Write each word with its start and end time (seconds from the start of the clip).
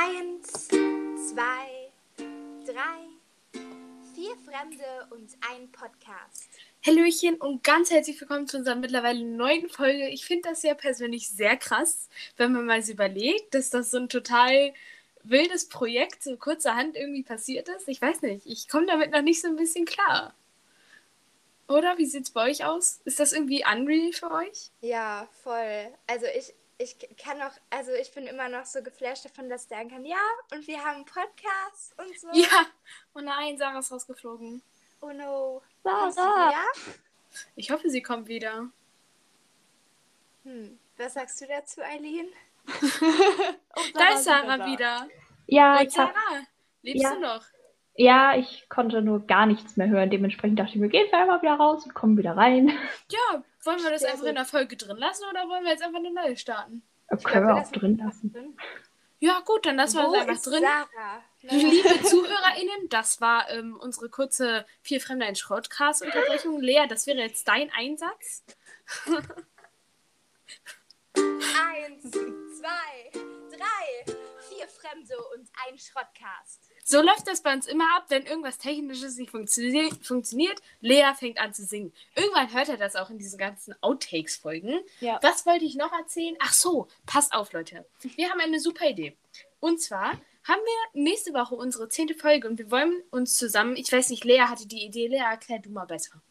Eins, 0.00 0.68
zwei, 0.68 1.90
drei, 2.64 3.58
vier 4.14 4.36
Fremde 4.44 4.84
und 5.10 5.28
ein 5.50 5.72
Podcast. 5.72 6.48
Hallöchen 6.86 7.34
und 7.40 7.64
ganz 7.64 7.90
herzlich 7.90 8.20
willkommen 8.20 8.46
zu 8.46 8.58
unserer 8.58 8.76
mittlerweile 8.76 9.24
neuen 9.24 9.68
Folge. 9.68 10.08
Ich 10.08 10.24
finde 10.24 10.50
das 10.50 10.62
ja 10.62 10.74
persönlich 10.74 11.28
sehr 11.28 11.56
krass, 11.56 12.08
wenn 12.36 12.52
man 12.52 12.66
mal 12.66 12.80
so 12.80 12.92
überlegt, 12.92 13.54
dass 13.54 13.70
das 13.70 13.90
so 13.90 13.96
ein 13.96 14.08
total 14.08 14.72
wildes 15.24 15.68
Projekt 15.68 16.22
so 16.22 16.36
kurzerhand 16.36 16.94
irgendwie 16.94 17.24
passiert 17.24 17.68
ist. 17.68 17.88
Ich 17.88 18.00
weiß 18.00 18.22
nicht, 18.22 18.46
ich 18.46 18.68
komme 18.68 18.86
damit 18.86 19.10
noch 19.10 19.22
nicht 19.22 19.40
so 19.40 19.48
ein 19.48 19.56
bisschen 19.56 19.84
klar. 19.84 20.32
Oder? 21.66 21.98
Wie 21.98 22.06
sieht 22.06 22.22
es 22.22 22.30
bei 22.30 22.48
euch 22.48 22.64
aus? 22.64 23.00
Ist 23.04 23.18
das 23.18 23.32
irgendwie 23.32 23.64
unreal 23.68 24.12
für 24.12 24.30
euch? 24.30 24.70
Ja, 24.80 25.28
voll. 25.42 25.88
Also 26.06 26.26
ich, 26.36 26.54
ich 26.78 26.96
kann 27.22 27.38
noch, 27.38 27.52
also 27.70 27.92
ich 27.92 28.12
bin 28.12 28.26
immer 28.26 28.48
noch 28.48 28.64
so 28.64 28.82
geflasht 28.82 29.24
davon, 29.24 29.48
dass 29.48 29.64
ich 29.64 29.68
sagen 29.68 29.90
kann, 29.90 30.04
ja, 30.04 30.16
und 30.52 30.66
wir 30.66 30.78
haben 30.78 30.96
einen 30.96 31.04
Podcast 31.04 31.94
und 31.98 32.18
so. 32.18 32.28
Ja. 32.32 32.66
Oh 33.14 33.20
nein, 33.20 33.58
Sarah 33.58 33.80
ist 33.80 33.90
rausgeflogen. 33.92 34.62
Oh 35.00 35.10
no. 35.12 35.62
Sarah. 35.82 36.48
Wieder? 36.50 36.94
Ich 37.56 37.70
hoffe, 37.70 37.90
sie 37.90 38.02
kommt 38.02 38.28
wieder. 38.28 38.68
Hm. 40.44 40.78
Was 40.96 41.14
sagst 41.14 41.40
du 41.40 41.46
dazu, 41.46 41.80
Eileen? 41.82 42.26
Oh, 43.76 43.80
Da 43.94 44.08
ist 44.14 44.24
Sarah 44.24 44.58
da. 44.58 44.66
wieder. 44.66 45.08
Ja, 45.46 45.78
Und 45.78 45.86
ich 45.86 45.98
hab, 45.98 46.12
Sarah, 46.14 46.42
lebst 46.82 47.02
Ja. 47.02 47.14
du 47.14 47.20
noch? 47.20 47.44
ja, 47.94 48.36
ich 48.36 48.68
konnte 48.68 49.02
nur 49.02 49.26
gar 49.26 49.46
nichts 49.46 49.76
mehr 49.76 49.88
hören. 49.88 50.10
Dementsprechend 50.10 50.58
dachte 50.58 50.70
ich 50.72 50.76
mir, 50.80 50.88
gehen 50.88 51.06
wir 51.10 51.18
einmal 51.18 51.40
wieder 51.42 51.54
raus 51.54 51.84
und 51.84 51.94
kommen 51.94 52.16
wieder 52.16 52.36
rein. 52.36 52.68
Ja, 53.10 53.42
wollen 53.68 53.82
wir 53.82 53.90
das 53.90 54.00
Sehr 54.00 54.10
einfach 54.10 54.22
gut. 54.22 54.28
in 54.30 54.34
der 54.34 54.44
Folge 54.44 54.76
drin 54.76 54.96
lassen 54.96 55.24
oder 55.30 55.48
wollen 55.48 55.64
wir 55.64 55.70
jetzt 55.72 55.82
einfach 55.82 55.98
eine 55.98 56.10
neue 56.12 56.36
starten? 56.36 56.82
Können 57.08 57.20
glaub, 57.20 57.44
wir 57.44 57.54
auch 57.56 57.72
drin 57.72 57.96
das 57.98 58.06
lassen. 58.06 58.32
drin. 58.32 58.56
Ja, 59.20 59.40
gut, 59.40 59.66
dann 59.66 59.76
lassen 59.76 59.96
wir 59.98 60.06
Wo 60.08 60.12
das 60.12 60.20
einfach 60.22 60.34
ist 60.34 60.46
drin. 60.46 60.62
Sarah? 60.62 61.22
Liebe 61.42 62.02
ZuhörerInnen, 62.04 62.88
das 62.88 63.20
war 63.20 63.50
ähm, 63.50 63.76
unsere 63.76 64.08
kurze 64.08 64.64
Vier 64.82 65.00
Fremde 65.00 65.26
ein 65.26 65.36
Schrottcast-Unterbrechung. 65.36 66.60
Lea, 66.60 66.86
das 66.88 67.06
wäre 67.06 67.18
jetzt 67.18 67.46
dein 67.48 67.70
Einsatz. 67.72 68.44
Eins, 71.16 72.10
zwei, 72.10 73.10
drei, 73.50 74.14
vier 74.48 74.68
Fremde 74.68 75.16
und 75.34 75.48
ein 75.68 75.78
Schrottcast. 75.78 76.67
So 76.90 77.02
läuft 77.02 77.28
das 77.28 77.42
bei 77.42 77.52
uns 77.52 77.66
immer 77.66 77.84
ab, 77.98 78.06
wenn 78.08 78.24
irgendwas 78.24 78.56
Technisches 78.56 79.18
nicht 79.18 79.30
funktio 79.30 79.90
funktioniert. 80.00 80.58
Lea 80.80 81.12
fängt 81.14 81.38
an 81.38 81.52
zu 81.52 81.62
singen. 81.66 81.92
Irgendwann 82.16 82.50
hört 82.50 82.70
er 82.70 82.78
das 82.78 82.96
auch 82.96 83.10
in 83.10 83.18
diesen 83.18 83.38
ganzen 83.38 83.74
Outtakes-Folgen. 83.82 84.80
Ja. 85.00 85.18
Was 85.20 85.44
wollte 85.44 85.66
ich 85.66 85.76
noch 85.76 85.92
erzählen? 85.92 86.34
Ach 86.38 86.54
so, 86.54 86.88
passt 87.04 87.34
auf, 87.34 87.52
Leute. 87.52 87.84
Wir 88.16 88.30
haben 88.30 88.40
eine 88.40 88.58
super 88.58 88.88
Idee. 88.88 89.14
Und 89.60 89.82
zwar 89.82 90.12
haben 90.44 90.62
wir 90.64 91.02
nächste 91.02 91.34
Woche 91.34 91.56
unsere 91.56 91.90
zehnte 91.90 92.14
Folge 92.14 92.48
und 92.48 92.58
wir 92.58 92.70
wollen 92.70 93.02
uns 93.10 93.36
zusammen, 93.36 93.76
ich 93.76 93.92
weiß 93.92 94.08
nicht, 94.08 94.24
Lea 94.24 94.40
hatte 94.48 94.66
die 94.66 94.86
Idee, 94.86 95.08
Lea, 95.08 95.18
erklär 95.18 95.58
du 95.58 95.68
mal 95.68 95.84
besser. 95.84 96.22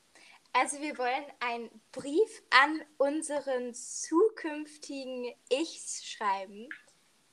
Also 0.53 0.81
wir 0.81 0.97
wollen 0.97 1.25
einen 1.39 1.69
Brief 1.91 2.41
an 2.63 2.81
unseren 2.97 3.75
zukünftigen 3.75 5.35
Ichs 5.51 6.03
schreiben. 6.03 6.67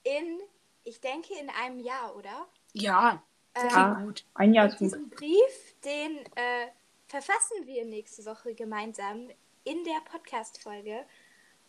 In, 0.02 0.40
ich 0.82 1.00
denke, 1.00 1.32
in 1.40 1.48
einem 1.48 1.80
Jahr, 1.80 2.14
oder? 2.16 2.46
Ja, 2.74 3.22
Ähm, 3.56 3.68
Ja. 3.70 3.94
gut. 4.04 4.24
Ein 4.34 4.52
Jahr 4.52 4.66
ist 4.66 4.72
gut. 4.78 4.80
diesen 4.80 5.08
Brief, 5.10 5.74
den 5.84 6.18
äh, 6.34 6.66
verfassen 7.06 7.64
wir 7.66 7.84
nächste 7.84 8.24
Woche 8.26 8.52
gemeinsam 8.54 9.28
in 9.62 9.84
der 9.84 10.00
Podcast-Folge 10.10 11.04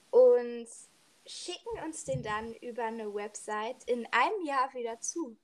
und 0.10 0.68
schicken 1.28 1.80
uns 1.86 2.04
den 2.06 2.24
dann 2.24 2.54
über 2.56 2.86
eine 2.86 3.14
Website 3.14 3.84
in 3.86 4.08
einem 4.12 4.46
Jahr 4.46 4.74
wieder 4.74 5.00
zu. 5.00 5.36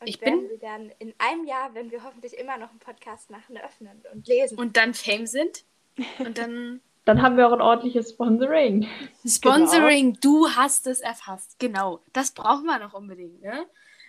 Und 0.00 0.08
Ich 0.08 0.18
werden 0.22 0.40
bin- 0.40 0.50
wir 0.50 0.58
dann 0.58 0.90
in 0.98 1.12
einem 1.18 1.44
Jahr, 1.46 1.74
wenn 1.74 1.90
wir 1.90 2.02
hoffentlich 2.04 2.38
immer 2.38 2.56
noch 2.56 2.70
einen 2.70 2.78
Podcast 2.78 3.28
machen, 3.30 3.58
öffnen 3.58 4.02
und 4.14 4.26
lesen. 4.26 4.58
Und 4.58 4.78
dann 4.78 4.94
Fame 4.94 5.26
sind. 5.26 5.64
Und 6.20 6.38
dann 6.38 6.80
Dann 7.04 7.20
haben 7.20 7.36
wir 7.36 7.46
auch 7.46 7.52
ein 7.52 7.60
ordentliches 7.60 8.12
Sponsoring. 8.12 8.88
Sponsoring, 9.26 10.16
du 10.22 10.48
hast 10.48 10.86
es 10.86 11.00
erfasst. 11.02 11.58
Genau, 11.58 12.00
das 12.14 12.30
brauchen 12.30 12.64
wir 12.64 12.78
noch 12.78 12.94
unbedingt, 12.94 13.42
ne? 13.42 13.66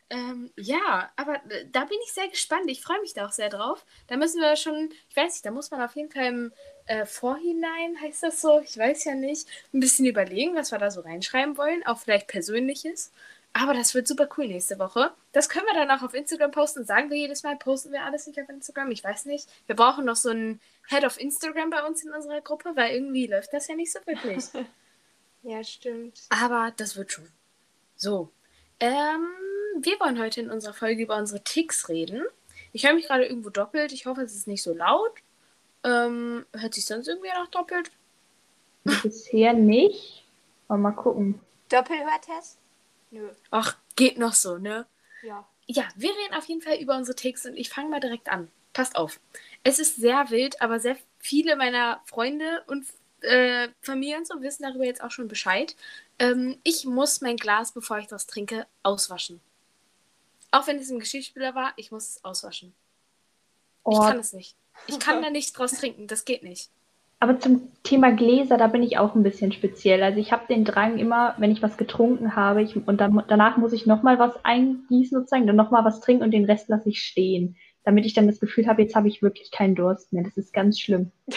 Ähm, 0.10 0.52
ja, 0.56 1.12
aber 1.16 1.36
äh, 1.50 1.66
da 1.72 1.86
bin 1.86 1.98
ich 2.06 2.14
sehr 2.14 2.28
gespannt. 2.28 2.70
Ich 2.70 2.82
freue 2.82 3.02
mich 3.02 3.14
da 3.14 3.26
auch 3.26 3.32
sehr 3.32 3.50
drauf. 3.50 3.86
Da 4.08 4.18
müssen 4.18 4.40
wir 4.40 4.56
schon, 4.56 4.92
ich 5.10 5.16
weiß 5.16 5.34
nicht, 5.34 5.46
da 5.46 5.52
muss 5.52 5.72
man 5.72 5.82
auf 5.82 5.96
jeden 5.96 6.12
Fall 6.12 6.26
im 6.26 6.54
äh, 6.86 7.06
Vorhinein, 7.06 8.00
heißt 8.02 8.24
das 8.24 8.42
so, 8.42 8.60
ich 8.60 8.78
weiß 8.78 9.06
ja 9.06 9.16
nicht, 9.16 9.48
ein 9.74 9.80
bisschen 9.80 10.06
überlegen, 10.06 10.56
was 10.56 10.72
wir 10.72 10.78
da 10.78 10.92
so 10.92 11.02
reinschreiben 11.02 11.58
wollen. 11.58 11.86
Auch 11.86 11.98
vielleicht 11.98 12.28
Persönliches. 12.28 13.12
Aber 13.54 13.74
das 13.74 13.96
wird 13.96 14.06
super 14.08 14.28
cool 14.38 14.48
nächste 14.48 14.78
Woche. 14.80 15.14
Das 15.32 15.48
können 15.48 15.66
wir 15.66 15.74
dann 15.74 15.90
auch 15.90 16.04
auf 16.04 16.14
Instagram 16.14 16.52
posten. 16.52 16.86
Sagen 16.86 17.10
wir 17.10 17.18
jedes 17.18 17.44
Mal, 17.44 17.56
posten 17.56 17.94
wir 17.94 18.04
alles 18.04 18.28
nicht 18.28 18.40
auf 18.40 18.50
Instagram? 18.50 18.92
Ich 18.92 19.04
weiß 19.04 19.26
nicht. 19.26 19.48
Wir 19.66 19.78
brauchen 19.78 20.06
noch 20.06 20.18
so 20.18 20.30
einen 20.30 20.60
Head 20.90 21.06
of 21.06 21.20
Instagram 21.20 21.70
bei 21.70 21.84
uns 21.86 22.04
in 22.04 22.12
unserer 22.12 22.42
Gruppe, 22.42 22.74
weil 22.76 22.94
irgendwie 22.94 23.28
läuft 23.28 23.54
das 23.54 23.68
ja 23.68 23.76
nicht 23.76 23.92
so 23.92 24.00
wirklich. 24.06 24.46
Ja, 25.48 25.64
stimmt. 25.64 26.22
Aber 26.30 26.74
das 26.76 26.96
wird 26.96 27.12
schon. 27.12 27.28
So. 27.96 28.32
Ähm, 28.80 29.28
wir 29.80 30.00
wollen 30.00 30.20
heute 30.20 30.42
in 30.42 30.52
unserer 30.52 30.74
Folge 30.74 31.04
über 31.04 31.18
unsere 31.18 31.44
Ticks 31.44 31.90
reden. 31.90 32.24
Ich 32.72 32.86
höre 32.86 32.94
mich 32.94 33.08
gerade 33.08 33.26
irgendwo 33.26 33.50
doppelt. 33.50 33.92
Ich 33.92 34.06
hoffe, 34.06 34.22
es 34.22 34.36
ist 34.36 34.48
nicht 34.48 34.64
so 34.64 34.74
laut. 34.74 35.14
Ähm, 35.84 36.46
hört 36.54 36.74
sich 36.74 36.86
sonst 36.86 37.08
irgendwie 37.08 37.30
noch 37.30 37.48
doppelt? 37.48 37.92
Bisher 39.04 39.54
nicht. 39.54 40.26
Aber 40.68 40.78
mal 40.78 40.92
gucken. 40.92 41.40
Doppelhörtest? 41.70 42.58
Nö. 43.12 43.30
Ach, 43.52 43.78
geht 43.96 44.18
noch 44.18 44.34
so, 44.34 44.58
ne? 44.58 44.86
Ja. 45.24 45.48
Ja, 45.68 45.84
wir 45.96 46.10
reden 46.10 46.36
auf 46.36 46.46
jeden 46.46 46.62
Fall 46.62 46.78
über 46.78 46.96
unsere 46.96 47.16
Ticks 47.16 47.46
und 47.46 47.56
ich 47.56 47.70
fange 47.70 47.90
mal 47.90 48.00
direkt 48.00 48.30
an. 48.30 48.50
Passt 48.74 48.96
auf. 48.96 49.20
Es 49.64 49.80
ist 49.80 49.96
sehr 49.96 50.30
wild, 50.30 50.62
aber 50.62 50.80
sehr 50.80 50.98
viele 51.18 51.56
meiner 51.56 52.02
Freunde 52.06 52.64
und 52.68 52.86
äh, 53.22 53.70
Familie 53.82 54.18
und 54.18 54.28
so 54.28 54.42
wissen 54.42 54.64
darüber 54.64 54.86
jetzt 54.86 55.04
auch 55.04 55.12
schon 55.12 55.28
Bescheid. 55.28 55.76
Ähm, 56.20 56.60
ich 56.64 56.86
muss 56.86 57.22
mein 57.22 57.38
Glas, 57.38 57.72
bevor 57.72 57.98
ich 57.98 58.08
das 58.08 58.28
trinke, 58.28 58.68
auswaschen. 58.84 59.42
Auch 60.56 60.68
wenn 60.68 60.78
es 60.78 60.90
ein 60.90 61.00
Geschirrspüler 61.00 61.54
war, 61.56 61.74
ich 61.76 61.92
muss 61.92 62.08
es 62.10 62.24
auswaschen. 62.24 62.70
Ich 63.90 63.98
Oh, 63.98 64.00
kann 64.00 64.20
es 64.20 64.34
nicht. 64.34 64.56
Ich 64.88 65.00
kann 65.00 65.22
da 65.22 65.30
nicht 65.30 65.58
draus 65.58 65.72
trinken, 65.74 66.08
das 66.08 66.26
geht 66.26 66.44
nicht. 66.44 66.70
aber 67.20 67.40
zum 67.40 67.72
Thema 67.84 68.12
Gläser, 68.12 68.58
da 68.58 68.68
bin 68.68 68.84
ich 68.84 68.98
auch 68.98 69.16
ein 69.16 69.24
bisschen 69.24 69.52
speziell. 69.52 70.02
Also 70.04 70.20
ich 70.20 70.32
habe 70.32 70.48
den 70.48 70.66
Drang 70.66 70.98
immer, 70.98 71.34
wenn 71.38 71.52
ich 71.52 71.62
was 71.62 71.78
getrunken 71.78 72.36
habe 72.36 72.62
ich, 72.62 72.76
und 72.76 72.98
dann, 73.02 73.24
danach 73.28 73.58
muss 73.58 73.74
ich 73.74 73.86
nochmal 73.86 74.20
was 74.20 74.34
eingießen 74.44 75.18
sozusagen, 75.20 75.48
dann 75.48 75.56
nochmal 75.56 75.86
was 75.86 76.02
trinken 76.02 76.24
und 76.24 76.32
den 76.32 76.46
Rest 76.46 76.68
lasse 76.70 76.90
ich 76.90 77.02
stehen. 77.02 77.56
Damit 77.84 78.06
ich 78.06 78.14
dann 78.14 78.28
das 78.28 78.40
Gefühl 78.40 78.68
habe, 78.68 78.82
jetzt 78.82 78.96
habe 78.96 79.08
ich 79.08 79.22
wirklich 79.22 79.52
keinen 79.52 79.76
Durst 79.76 80.12
mehr. 80.14 80.24
Das 80.24 80.38
ist 80.38 80.54
ganz 80.54 80.80
schlimm. 80.80 81.12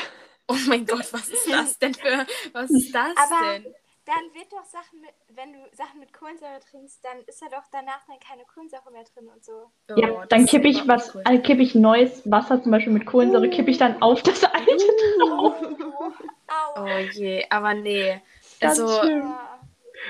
Oh 0.51 0.57
mein 0.67 0.87
Gott, 0.87 1.13
was 1.13 1.29
ist 1.29 1.47
das 1.51 1.79
denn 1.79 1.93
für. 1.93 2.27
Was 2.55 2.71
ist 2.71 2.95
das 2.95 3.13
Aber- 3.17 3.53
denn? 3.59 3.67
Dann 4.09 4.35
wird 4.35 4.51
doch 4.53 4.65
Sachen 4.65 5.01
mit, 5.03 5.11
wenn 5.29 5.53
du 5.53 5.59
Sachen 5.77 6.01
mit 6.01 6.13
Kohlensäure 6.15 6.61
trinkst, 6.61 7.05
dann 7.05 7.21
ist 7.27 7.43
da 7.43 7.47
doch 7.51 7.65
danach 7.71 8.01
dann 8.07 8.19
keine 8.21 8.45
Kohlensäure 8.47 8.91
mehr 8.91 9.05
drin 9.05 9.29
und 9.29 9.45
so. 9.45 9.71
Oh, 9.91 9.95
Ja, 9.97 10.25
dann 10.27 10.47
kippe 10.47 10.67
ich 10.69 10.89
was, 10.89 11.15
cool. 11.15 11.23
äh, 11.27 11.39
kippe 11.39 11.63
ich 11.63 11.75
neues 11.75 12.23
Wasser, 12.31 12.63
zum 12.63 12.73
Beispiel 12.73 12.93
mit 12.95 13.05
Kohlensäure, 13.07 13.51
kippe 13.51 13.71
ich 13.71 13.77
dann 13.79 14.01
auf 14.01 14.23
das 14.23 14.43
alte 14.45 14.87
drauf. 15.21 15.55
Aua. 16.49 16.85
Oh 16.97 16.99
je, 17.13 17.45
aber 17.51 17.75
nee. 17.75 18.21
Ganz 18.61 18.81
Also, 18.81 19.01
schlimm. 19.01 19.21
Ja. 19.21 19.61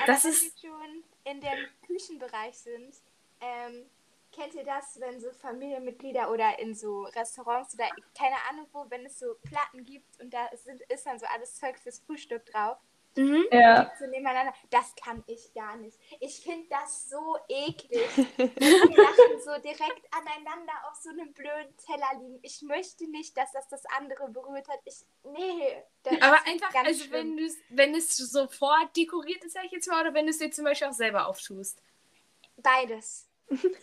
Das 0.07 0.25
wenn 0.25 0.31
ist- 0.31 0.63
wir 0.63 0.71
schon 0.71 1.05
in 1.25 1.41
dem 1.41 1.69
Küchenbereich 1.87 2.57
sind, 2.57 2.95
ähm, 3.41 3.85
kennt 4.33 4.55
ihr 4.55 4.65
das, 4.65 5.01
wenn 5.01 5.21
so 5.21 5.33
Familienmitglieder 5.33 6.31
oder 6.31 6.59
in 6.61 6.75
so 6.75 7.03
Restaurants 7.03 7.75
oder 7.75 7.87
keine 8.17 8.37
Ahnung 8.49 8.67
wo, 8.73 8.87
wenn 8.91 9.05
es 9.07 9.19
so 9.19 9.35
Platten 9.43 9.85
gibt 9.85 10.21
und 10.21 10.33
da 10.33 10.49
sind, 10.55 10.81
ist 10.83 11.05
dann 11.07 11.19
so 11.19 11.27
alles 11.35 11.57
Zeug 11.57 11.77
fürs 11.79 11.99
Frühstück 12.01 12.47
drauf, 12.47 12.77
mhm. 13.19 13.47
Ja, 13.53 13.93
so 13.99 14.07
nebeneinander, 14.07 14.55
das 14.71 14.95
kann 14.97 15.23
ich 15.27 15.53
gar 15.55 15.77
nicht. 15.77 15.99
Ich 16.21 16.41
finde 16.41 16.67
das 16.69 17.09
so 17.09 17.37
eklig. 17.49 18.09
die 18.17 18.97
Sachen 18.97 19.41
so 19.45 19.61
direkt 19.63 20.03
aneinander 20.11 20.73
auf 20.91 20.97
so 20.97 21.11
einem 21.11 21.33
blöden 21.33 21.77
Teller 21.85 22.21
liegen. 22.21 22.39
Ich 22.43 22.63
möchte 22.63 23.09
nicht, 23.11 23.37
dass 23.37 23.53
das 23.53 23.69
das 23.69 23.85
andere 23.99 24.29
berührt 24.31 24.69
hat. 24.69 24.81
Ich, 24.85 25.05
nee. 25.25 25.83
das 26.03 26.15
Aber 26.23 26.39
einfach, 26.47 26.73
ganz 26.73 26.89
also 26.89 27.05
schlimm. 27.05 27.37
wenn, 27.37 27.77
wenn 27.77 27.95
es 27.95 28.17
sofort 28.17 28.97
dekoriert 28.97 29.45
ist, 29.45 29.53
sag 29.53 29.65
ich 29.65 29.73
jetzt 29.73 29.89
mal, 29.89 30.01
oder 30.01 30.15
wenn 30.15 30.27
du 30.27 30.31
es 30.31 30.39
dir 30.39 30.51
zum 30.51 30.65
Beispiel 30.65 30.89
auch 30.89 30.93
selber 30.93 31.27
auftust. 31.27 31.83
Beides. 32.57 33.28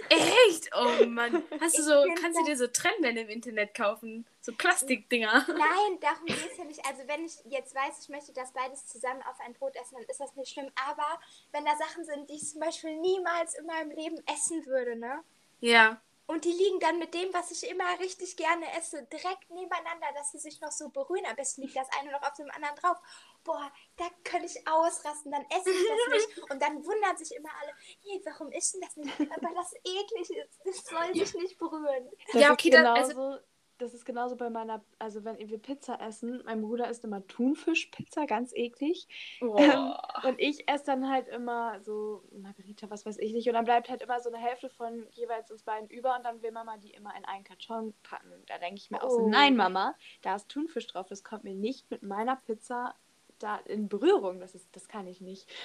Echt? 0.09 0.69
Oh 0.75 1.05
Mann. 1.07 1.43
Hast 1.59 1.77
du 1.77 1.83
so, 1.83 2.05
kannst 2.21 2.39
du 2.39 2.45
dir 2.45 2.57
so 2.57 2.67
Trennwände 2.67 3.21
im 3.21 3.29
Internet 3.29 3.73
kaufen? 3.73 4.25
So 4.41 4.53
Plastikdinger. 4.53 5.45
Nein, 5.47 5.99
darum 6.01 6.25
geht 6.25 6.51
es 6.51 6.57
ja 6.57 6.65
nicht. 6.65 6.85
Also 6.85 7.01
wenn 7.07 7.25
ich 7.25 7.33
jetzt 7.45 7.73
weiß, 7.73 7.99
ich 8.01 8.09
möchte 8.09 8.33
das 8.33 8.51
beides 8.53 8.85
zusammen 8.87 9.23
auf 9.23 9.39
ein 9.39 9.53
Brot 9.53 9.75
essen, 9.75 9.95
dann 9.95 10.03
ist 10.03 10.19
das 10.19 10.35
nicht 10.35 10.51
schlimm. 10.51 10.69
Aber 10.87 11.19
wenn 11.51 11.65
da 11.65 11.75
Sachen 11.77 12.05
sind, 12.05 12.29
die 12.29 12.35
ich 12.35 12.47
zum 12.47 12.59
Beispiel 12.59 12.95
niemals 12.97 13.55
in 13.55 13.65
meinem 13.65 13.91
Leben 13.91 14.17
essen 14.31 14.65
würde, 14.65 14.95
ne? 14.95 15.23
Ja. 15.61 16.01
Und 16.27 16.43
die 16.43 16.51
liegen 16.51 16.79
dann 16.79 16.97
mit 16.97 17.13
dem, 17.13 17.31
was 17.33 17.51
ich 17.51 17.69
immer 17.69 17.99
richtig 17.99 18.35
gerne 18.35 18.65
esse, 18.77 19.03
direkt 19.03 19.49
nebeneinander, 19.51 20.07
dass 20.15 20.31
sie 20.31 20.39
sich 20.39 20.59
noch 20.59 20.71
so 20.71 20.89
berühren. 20.89 21.25
Am 21.27 21.35
besten 21.35 21.61
liegt 21.61 21.75
das 21.75 21.87
eine 21.99 22.11
noch 22.11 22.23
auf 22.23 22.33
dem 22.33 22.49
anderen 22.49 22.75
drauf. 22.77 22.97
Boah, 23.45 23.71
da 23.95 24.05
könnte 24.25 24.47
ich 24.47 24.67
ausrasten, 24.67 25.31
dann 25.31 25.45
esse 25.49 25.69
ich 25.69 25.87
das 25.87 26.27
nicht. 26.27 26.39
Und 26.51 26.61
dann 26.61 26.83
wundern 26.85 27.15
sich 27.15 27.33
immer 27.37 27.49
alle, 27.61 27.71
hey, 28.03 28.21
warum 28.25 28.51
ist 28.51 28.73
denn 28.73 28.81
das 28.81 28.97
nicht? 28.97 29.31
Aber 29.31 29.53
das 29.55 29.73
eklig 29.85 30.29
ist, 30.37 30.59
das 30.65 30.83
soll 30.83 31.13
sich 31.15 31.33
nicht 31.35 31.57
berühren. 31.57 32.09
Das 32.33 32.41
Ja, 32.41 32.47
ist 32.47 32.53
okay, 32.53 32.69
dann- 32.71 32.83
genauso, 32.95 33.21
also- 33.21 33.43
das 33.77 33.93
ist 33.93 34.05
genauso 34.05 34.37
bei 34.37 34.49
meiner, 34.49 34.85
also 34.99 35.25
wenn 35.25 35.37
wir 35.37 35.57
Pizza 35.59 35.99
essen, 35.99 36.41
mein 36.45 36.61
Bruder 36.61 36.89
isst 36.89 37.03
immer 37.03 37.27
Thunfischpizza, 37.27 38.23
ganz 38.23 38.53
eklig. 38.53 39.05
Oh. 39.41 39.53
Ähm, 39.57 39.93
und 40.23 40.39
ich 40.39 40.69
esse 40.69 40.85
dann 40.85 41.09
halt 41.09 41.27
immer 41.27 41.81
so 41.81 42.23
Margarita, 42.31 42.89
was 42.89 43.05
weiß 43.05 43.17
ich 43.17 43.33
nicht. 43.33 43.49
Und 43.49 43.53
dann 43.55 43.65
bleibt 43.65 43.89
halt 43.89 44.01
immer 44.01 44.21
so 44.21 44.29
eine 44.29 44.37
Hälfte 44.37 44.69
von 44.69 45.05
jeweils 45.11 45.51
uns 45.51 45.63
beiden 45.63 45.89
über 45.89 46.15
und 46.15 46.23
dann 46.23 46.41
will 46.41 46.53
Mama 46.53 46.77
die 46.77 46.91
immer 46.91 47.13
in 47.17 47.25
einen 47.25 47.43
Karton 47.43 47.93
packen. 48.01 48.31
Da 48.47 48.57
denke 48.59 48.75
ich 48.75 48.91
mir 48.91 49.03
auch 49.03 49.09
so, 49.09 49.17
Oh. 49.23 49.27
nein, 49.27 49.57
Mama, 49.57 49.93
da 50.21 50.37
ist 50.37 50.47
Thunfisch 50.47 50.87
drauf. 50.87 51.07
Das 51.09 51.25
kommt 51.25 51.43
mir 51.43 51.53
nicht 51.55 51.91
mit 51.91 52.01
meiner 52.01 52.37
Pizza 52.37 52.95
da 53.39 53.57
in 53.65 53.89
Berührung. 53.89 54.39
Das, 54.39 54.55
ist, 54.55 54.67
das 54.73 54.87
kann 54.87 55.07
ich 55.07 55.21
nicht. 55.21 55.47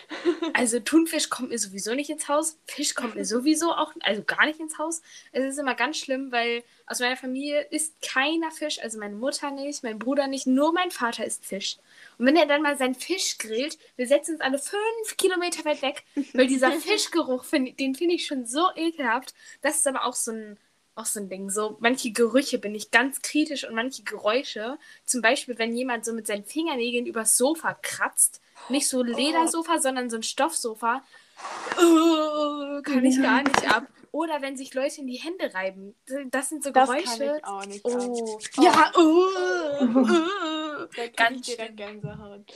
Also 0.53 0.81
Thunfisch 0.81 1.31
kommt 1.31 1.51
mir 1.51 1.59
sowieso 1.59 1.95
nicht 1.95 2.11
ins 2.11 2.29
Haus. 2.29 2.59
Fisch 2.67 2.95
kommt 2.95 3.15
mir 3.15 3.25
sowieso 3.25 3.73
auch, 3.73 3.93
also 4.01 4.23
gar 4.25 4.47
nicht 4.47 4.59
ins 4.59 4.79
Haus. 4.79 5.01
Es 5.33 5.45
ist 5.45 5.59
immer 5.59 5.75
ganz 5.75 5.97
schlimm, 5.99 6.33
weil 6.33 6.65
aus 6.87 7.01
meiner 7.01 7.17
Familie 7.17 7.63
isst 7.71 8.01
keiner 8.03 8.51
Fisch. 8.51 8.81
Also 8.83 8.99
meine 8.99 9.15
Mutter 9.15 9.51
nicht, 9.51 9.83
mein 9.83 9.99
Bruder 9.99 10.27
nicht, 10.27 10.47
nur 10.47 10.73
mein 10.73 10.91
Vater 10.91 11.25
isst 11.25 11.47
Fisch. 11.47 11.79
Und 12.19 12.27
wenn 12.27 12.37
er 12.37 12.47
dann 12.47 12.63
mal 12.63 12.77
seinen 12.77 12.95
Fisch 12.95 13.39
grillt, 13.39 13.79
wir 13.97 14.07
setzen 14.07 14.33
uns 14.33 14.41
alle 14.41 14.59
fünf 14.59 15.17
Kilometer 15.17 15.65
weit 15.65 15.83
weg, 15.83 16.05
weil 16.35 16.47
dieser 16.47 16.73
Fischgeruch, 16.81 17.45
den 17.51 17.95
finde 17.95 18.15
ich 18.15 18.27
schon 18.27 18.45
so 18.45 18.69
ekelhaft. 18.75 19.35
Das 19.63 19.77
ist 19.77 19.87
aber 19.87 20.05
auch 20.05 20.15
so 20.15 20.33
ein, 20.33 20.59
auch 20.95 21.07
so 21.07 21.21
ein 21.21 21.29
Ding. 21.29 21.51
So 21.51 21.77
manche 21.81 22.13
Gerüche 22.13 22.59
bin 22.59 22.75
ich 22.75 22.91
ganz 22.91 23.23
kritisch 23.23 23.67
und 23.69 23.75
manche 23.75 24.03
Geräusche. 24.03 24.79
Zum 25.05 25.23
Beispiel, 25.23 25.59
wenn 25.59 25.75
jemand 25.75 26.05
so 26.05 26.13
mit 26.13 26.27
seinen 26.27 26.45
Fingernägeln 26.45 27.07
übers 27.07 27.37
Sofa 27.37 27.75
kratzt. 27.75 28.41
Nicht 28.69 28.89
so 28.89 29.03
Ledersofa, 29.03 29.79
sondern 29.79 30.11
so 30.11 30.17
ein 30.17 30.23
Stoffsofa. 30.23 31.03
Oh, 31.79 32.83
kann 32.83 33.05
ich 33.05 33.21
gar 33.21 33.43
nicht 33.43 33.75
ab. 33.75 33.87
Oder 34.13 34.43
wenn 34.43 34.57
sich 34.57 34.75
Leute 34.75 35.01
in 35.01 35.07
die 35.07 35.17
Hände 35.19 35.55
reiben. 35.55 35.95
Das 36.31 36.49
sind 36.49 36.65
so 36.65 36.71
Das 36.71 36.89
Geräusche. 36.89 37.05
kann 37.05 37.37
ich 37.37 37.45
auch 37.45 37.67
nicht. 37.67 37.87
ab. 37.87 37.93
Oh. 37.95 38.39
Ja, 38.61 38.93
oh, 38.97 39.27
oh. 39.81 40.87
Ganz 41.17 41.47
direkt. 41.47 41.77
Gänsehaut. 41.77 42.53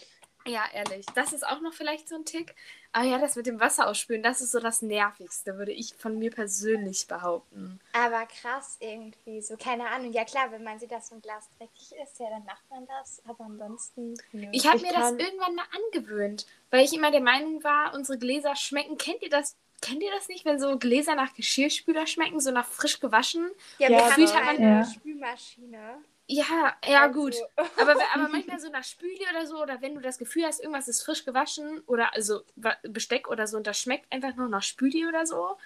Ja, 0.46 0.64
ehrlich. 0.75 1.06
Das 1.14 1.32
ist 1.32 1.46
auch 1.46 1.60
noch 1.60 1.72
vielleicht 1.72 2.08
so 2.08 2.16
ein 2.16 2.25
Tick. 2.25 2.54
Aber 2.96 3.05
ja, 3.06 3.19
das 3.19 3.35
mit 3.35 3.46
dem 3.46 3.58
Wasser 3.58 3.88
ausspülen, 3.88 4.23
das 4.23 4.41
ist 4.41 4.52
so 4.52 4.61
das 4.61 4.81
Nervigste, 4.81 5.58
würde 5.58 5.73
ich 5.73 5.94
von 5.99 6.17
mir 6.17 6.31
persönlich 6.31 7.08
behaupten. 7.08 7.81
Aber 7.93 8.25
krass 8.26 8.76
irgendwie, 8.79 9.43
so 9.43 9.56
keine 9.56 9.88
Ahnung. 9.88 10.12
Ja 10.12 10.25
klar, 10.25 10.52
wenn 10.52 10.62
man 10.62 10.79
sieht, 10.79 10.93
dass 10.93 11.08
so 11.08 11.17
ein 11.17 11.20
Glas 11.20 11.49
dreckig 11.58 11.93
ist, 12.02 12.20
ja, 12.20 12.31
dann 12.31 12.44
macht 12.44 12.62
man 12.70 12.87
das. 12.87 13.20
Aber 13.29 13.44
ansonsten. 13.46 14.14
nö. 14.31 14.46
Ich 14.52 14.67
habe 14.69 14.79
mir 14.81 14.93
kann- 14.93 15.19
das 15.19 15.26
irgendwann 15.26 15.56
mal 15.56 15.64
angewöhnt, 15.93 16.46
weil 16.70 16.85
ich 16.85 16.93
immer 16.94 17.11
der 17.11 17.20
Meinung 17.20 17.64
war, 17.64 17.94
unsere 17.94 18.17
Gläser 18.17 18.55
schmecken. 18.55 18.97
Kennt 18.97 19.23
ihr 19.23 19.31
das? 19.31 19.56
Kennt 19.82 20.00
ihr 20.02 20.12
das 20.12 20.29
nicht, 20.29 20.44
wenn 20.44 20.61
so 20.61 20.79
Gläser 20.79 21.17
nach 21.17 21.35
Geschirrspüler 21.35 22.06
schmecken, 22.06 22.38
so 22.40 22.52
nach 22.52 22.64
frisch 22.67 23.00
gewaschen? 23.00 23.50
ja, 23.79 23.88
Ja, 23.90 23.99
wir 23.99 24.05
haben 24.05 24.08
gefühlt 24.11 24.35
hat 24.37 24.44
man- 24.44 24.56
eine 24.56 24.79
Ja. 24.79 24.85
Spülmaschine. 24.85 25.97
Ja, 26.26 26.75
ja, 26.87 27.03
Also- 27.03 27.21
gut. 27.21 27.35
Aber, 27.76 27.97
aber 28.15 28.29
manchmal 28.29 28.59
so 28.59 28.71
nach 28.71 28.85
Spüli 28.85 29.21
oder 29.31 29.47
so, 29.47 29.61
oder 29.62 29.82
wenn 29.82 29.94
du 29.94 30.00
das 30.00 30.17
Gefühl 30.19 30.44
hast, 30.47 30.61
irgendwas 30.61 30.88
ist 30.88 31.03
frisch 31.03 31.25
gewaschen 31.25 31.81
oder 31.87 32.15
also 32.15 32.43
Besteck 32.82 33.29
oder 33.29 33.47
so 33.47 33.56
und 33.59 33.67
das 33.67 33.79
schmeckt 33.79 34.11
einfach 34.12 34.35
nur 34.35 34.49
nach 34.49 34.62
Spüli 34.62 35.06
oder 35.06 35.26
so. 35.26 35.56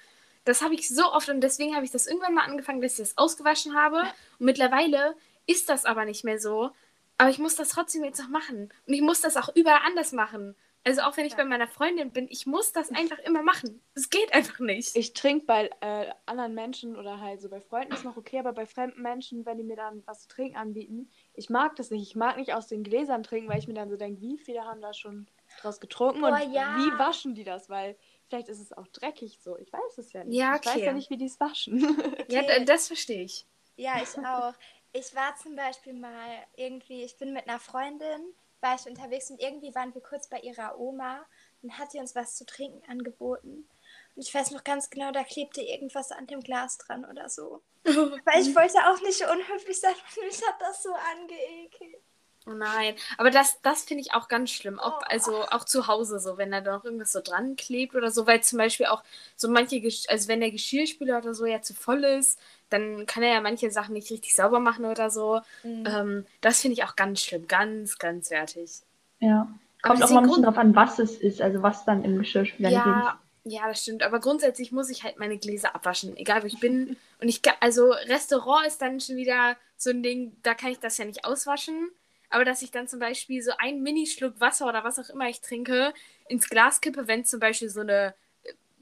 Das 0.45 0.63
habe 0.63 0.75
ich 0.75 0.89
so 0.89 1.13
oft 1.13 1.29
und 1.29 1.43
deswegen 1.43 1.75
habe 1.77 1.85
ich 1.85 1.91
das 1.93 2.07
irgendwann 2.07 2.35
mal 2.35 2.45
angefangen, 2.45 2.81
dass 2.81 2.93
ich 2.93 2.99
das 3.09 3.19
ausgewaschen 3.19 3.77
habe. 3.77 4.01
Und 4.39 4.47
mittlerweile 4.47 5.15
ist 5.47 5.69
das 5.69 5.85
aber 5.85 6.05
nicht 6.07 6.25
mehr 6.25 6.39
so. 6.41 6.71
Aber 7.19 7.31
ich 7.31 7.39
muss 7.39 7.57
das 7.57 7.69
trotzdem 7.69 8.03
jetzt 8.05 8.19
noch 8.21 8.29
machen. 8.29 8.73
Und 8.87 8.95
ich 8.95 9.01
muss 9.03 9.21
das 9.21 9.37
auch 9.37 9.51
überall 9.55 9.81
anders 9.85 10.13
machen. 10.13 10.57
Also 10.85 11.03
auch 11.03 11.17
wenn 11.17 11.27
ich 11.27 11.33
Ja. 11.33 11.39
bei 11.39 11.45
meiner 11.45 11.69
Freundin 11.69 12.11
bin, 12.13 12.29
ich 12.31 12.47
muss 12.47 12.73
das 12.73 12.91
einfach 12.91 13.19
immer 13.19 13.43
machen. 13.43 13.83
Es 13.95 14.09
geht 14.09 14.33
einfach 14.33 14.59
nicht. 14.61 14.97
Ich 14.97 15.13
trinke 15.13 15.45
bei 15.45 15.71
äh, 15.81 16.11
anderen 16.25 16.55
Menschen 16.55 16.97
oder 16.97 17.21
halt 17.21 17.43
so 17.43 17.49
bei 17.51 17.61
Freunden 17.61 17.93
ist 17.93 18.05
noch 18.05 18.17
okay, 18.17 18.39
aber 18.39 18.53
bei 18.53 18.65
fremden 18.65 19.03
Menschen, 19.03 19.45
wenn 19.45 19.59
die 19.59 19.65
mir 19.65 19.77
dann 19.77 20.03
was 20.07 20.23
zu 20.23 20.29
trinken 20.29 20.57
anbieten, 20.57 21.11
ich 21.35 21.51
mag 21.51 21.77
das 21.77 21.91
nicht. 21.91 22.03
Ich 22.03 22.17
mag 22.17 22.37
nicht 22.39 22.55
aus 22.55 22.69
den 22.69 22.85
Gläsern 22.85 23.23
trinken, 23.23 23.51
weil 23.51 23.59
ich 23.59 23.69
mir 23.69 23.75
dann 23.75 23.91
so 23.91 23.97
denke, 23.97 24.21
wie 24.23 24.39
viele 24.39 24.65
haben 24.65 24.81
da 24.81 24.95
schon 24.95 25.27
draus 25.61 25.81
getrunken 25.81 26.21
Boah, 26.21 26.29
und 26.43 26.53
ja. 26.53 26.77
wie 26.79 26.99
waschen 26.99 27.35
die 27.35 27.45
das? 27.45 27.69
Weil 27.69 27.97
vielleicht 28.29 28.49
ist 28.49 28.61
es 28.61 28.73
auch 28.73 28.87
dreckig 28.89 29.41
so. 29.43 29.59
Ich 29.59 29.73
weiß 29.73 29.99
es 29.99 30.13
ja 30.13 30.25
nicht. 30.25 30.37
Ja, 30.39 30.57
Ich 30.57 30.65
weiß 30.67 30.77
okay. 30.77 30.85
ja 30.87 30.93
nicht, 30.93 31.11
wie 31.11 31.17
die 31.19 31.27
es 31.27 31.39
waschen. 31.41 31.79
Ja, 32.31 32.41
Okay. 32.43 32.59
d- 32.61 32.65
das 32.65 32.87
verstehe 32.87 33.23
ich. 33.25 33.47
Ja, 33.77 34.01
ich 34.03 34.17
auch. 34.19 34.55
Ich 34.93 35.15
war 35.15 35.37
zum 35.37 35.55
Beispiel 35.55 35.93
mal 35.93 36.31
irgendwie, 36.57 37.03
ich 37.03 37.17
bin 37.19 37.33
mit 37.35 37.47
einer 37.49 37.59
Freundin, 37.59 38.21
war 38.61 38.75
ich 38.77 38.87
unterwegs 38.87 39.31
und 39.31 39.41
irgendwie 39.41 39.75
waren 39.75 39.95
wir 39.95 40.03
kurz 40.03 40.29
bei 40.29 40.41
ihrer 40.41 40.79
Oma 40.79 41.25
und 41.63 41.79
hat 41.79 41.93
sie 41.93 41.99
uns 41.99 42.15
was 42.15 42.37
zu 42.37 42.45
trinken 42.47 42.83
angeboten. 42.91 43.69
Und 44.17 44.23
ich 44.23 44.33
weiß 44.35 44.51
noch 44.53 44.65
ganz 44.65 44.91
genau, 44.91 45.13
da 45.13 45.25
klebte 45.25 45.61
irgendwas 45.63 46.11
an 46.13 46.27
dem 46.27 46.41
Glas 46.41 46.79
dran 46.79 47.05
oder 47.05 47.29
so. 47.29 47.63
Weil 47.85 48.43
ich 48.43 48.55
wollte 48.55 48.79
auch 48.89 49.01
nicht 49.03 49.23
unhöflich 49.23 49.81
sein 49.81 49.95
und 49.95 50.25
mich 50.27 50.43
hat 50.47 50.61
das 50.61 50.83
so 50.83 50.91
angeekelt. 50.93 52.03
Oh 52.47 52.53
nein, 52.53 52.97
aber 53.19 53.31
das, 53.31 53.61
das 53.63 53.85
finde 53.85 54.01
ich 54.03 54.15
auch 54.15 54.27
ganz 54.29 54.51
schlimm. 54.51 54.79
Auch, 54.79 55.01
Oh. 55.01 55.05
also 55.07 55.43
auch 55.51 55.65
zu 55.65 55.87
Hause 55.87 56.19
so, 56.19 56.39
wenn 56.39 56.51
da 56.51 56.61
noch 56.63 56.85
irgendwas 56.85 57.13
so 57.13 57.21
dran 57.21 57.57
klebt 57.57 57.95
oder 57.95 58.11
so, 58.11 58.27
weil 58.27 58.43
zum 58.43 58.59
Beispiel 58.59 58.87
auch 58.87 59.03
so 59.37 59.49
manche, 59.49 59.83
also 60.09 60.29
wenn 60.29 60.41
der 60.41 60.51
Geschirrspüler 60.51 61.19
oder 61.19 61.35
so 61.35 61.45
ja 61.45 61.61
zu 61.61 61.75
voll 61.75 62.05
ist, 62.05 62.41
dann 62.71 63.07
kann 63.07 63.23
er 63.23 63.35
ja 63.35 63.41
manche 63.41 63.71
Sachen 63.71 63.95
nicht 63.95 64.11
richtig 64.11 64.35
sauber 64.35 64.61
machen 64.61 64.85
oder 64.85 65.11
so. 65.11 65.41
Mhm. 65.63 65.85
Ähm, 65.87 66.27
das 66.41 66.61
finde 66.61 66.75
ich 66.75 66.85
auch 66.85 66.97
ganz 66.97 67.21
schlimm, 67.23 67.47
ganz, 67.47 67.99
ganz 67.99 68.31
wertig. 68.31 68.83
Ja. 69.21 69.49
Aber 69.83 69.95
Kommt 69.95 70.05
auch 70.05 70.11
mal 70.11 70.23
ein 70.23 70.27
bisschen 70.27 70.43
drauf 70.43 70.59
an, 70.59 70.75
was 70.75 70.99
es 70.99 71.17
ist, 71.17 71.41
also 71.41 71.63
was 71.63 71.85
dann 71.85 72.05
im 72.05 72.19
Geschirrspüler 72.19 72.71
Ja, 72.71 73.19
ja, 73.45 73.67
das 73.69 73.83
stimmt. 73.83 74.03
Aber 74.03 74.21
grundsätzlich 74.21 74.73
muss 74.73 74.91
ich 74.91 75.05
halt 75.05 75.19
meine 75.19 75.39
Gläser 75.39 75.75
abwaschen, 75.75 76.17
egal 76.17 76.43
wo 76.43 76.47
ich 76.47 76.61
bin. 76.61 76.97
Und 77.21 77.29
ich, 77.29 77.41
also 77.61 77.93
Restaurant 77.93 78.67
ist 78.67 78.83
dann 78.83 79.01
schon 79.01 79.17
wieder 79.17 79.57
so 79.77 79.91
ein 79.91 80.03
Ding, 80.03 80.37
da 80.43 80.55
kann 80.55 80.71
ich 80.71 80.81
das 80.81 80.99
ja 80.99 81.05
nicht 81.05 81.25
auswaschen. 81.25 81.91
Aber 82.31 82.45
dass 82.45 82.61
ich 82.61 82.71
dann 82.71 82.89
zum 82.89 83.01
Beispiel 83.01 83.43
so 83.43 83.53
einen 83.59 83.83
Minischluck 83.83 84.39
Wasser 84.39 84.67
oder 84.67 84.85
was 84.85 84.99
auch 84.99 85.09
immer 85.09 85.29
ich 85.29 85.41
trinke, 85.41 85.95
ins 86.29 86.51
Glas 86.51 86.81
kippe, 86.81 87.09
wenn 87.09 87.23
es 87.23 87.31
zum 87.31 87.41
Beispiel 87.41 87.71
so 87.71 87.81
eine 87.81 88.15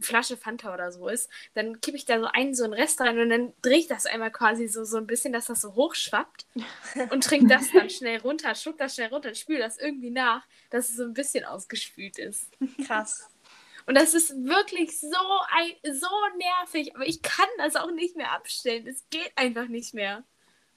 Flasche 0.00 0.36
Fanta 0.36 0.72
oder 0.72 0.92
so 0.92 1.08
ist, 1.08 1.30
dann 1.54 1.80
kippe 1.80 1.96
ich 1.96 2.04
da 2.04 2.20
so 2.20 2.26
einen 2.26 2.54
so 2.54 2.64
einen 2.64 2.72
Rest 2.72 3.00
rein 3.00 3.18
und 3.18 3.30
dann 3.30 3.52
drehe 3.62 3.78
ich 3.78 3.86
das 3.86 4.06
einmal 4.06 4.30
quasi 4.30 4.68
so, 4.68 4.84
so 4.84 4.96
ein 4.96 5.06
bisschen, 5.06 5.32
dass 5.32 5.46
das 5.46 5.60
so 5.60 5.74
hochschwappt 5.74 6.46
und 7.10 7.24
trinke 7.24 7.46
das 7.46 7.72
dann 7.72 7.90
schnell 7.90 8.20
runter, 8.20 8.54
schluck 8.54 8.78
das 8.78 8.94
schnell 8.94 9.08
runter, 9.08 9.34
spüle 9.34 9.60
das 9.60 9.78
irgendwie 9.78 10.10
nach, 10.10 10.46
dass 10.70 10.90
es 10.90 10.96
so 10.96 11.04
ein 11.04 11.14
bisschen 11.14 11.44
ausgespült 11.44 12.18
ist. 12.18 12.50
Krass. 12.86 13.28
Und 13.86 13.96
das 13.96 14.14
ist 14.14 14.34
wirklich 14.44 14.98
so, 14.98 15.08
ein, 15.08 15.94
so 15.94 16.08
nervig. 16.38 16.94
Aber 16.96 17.06
ich 17.06 17.22
kann 17.22 17.46
das 17.58 17.76
auch 17.76 17.92
nicht 17.92 18.16
mehr 18.16 18.32
abstellen. 18.32 18.86
Es 18.86 19.08
geht 19.10 19.30
einfach 19.36 19.68
nicht 19.68 19.94
mehr. 19.94 20.24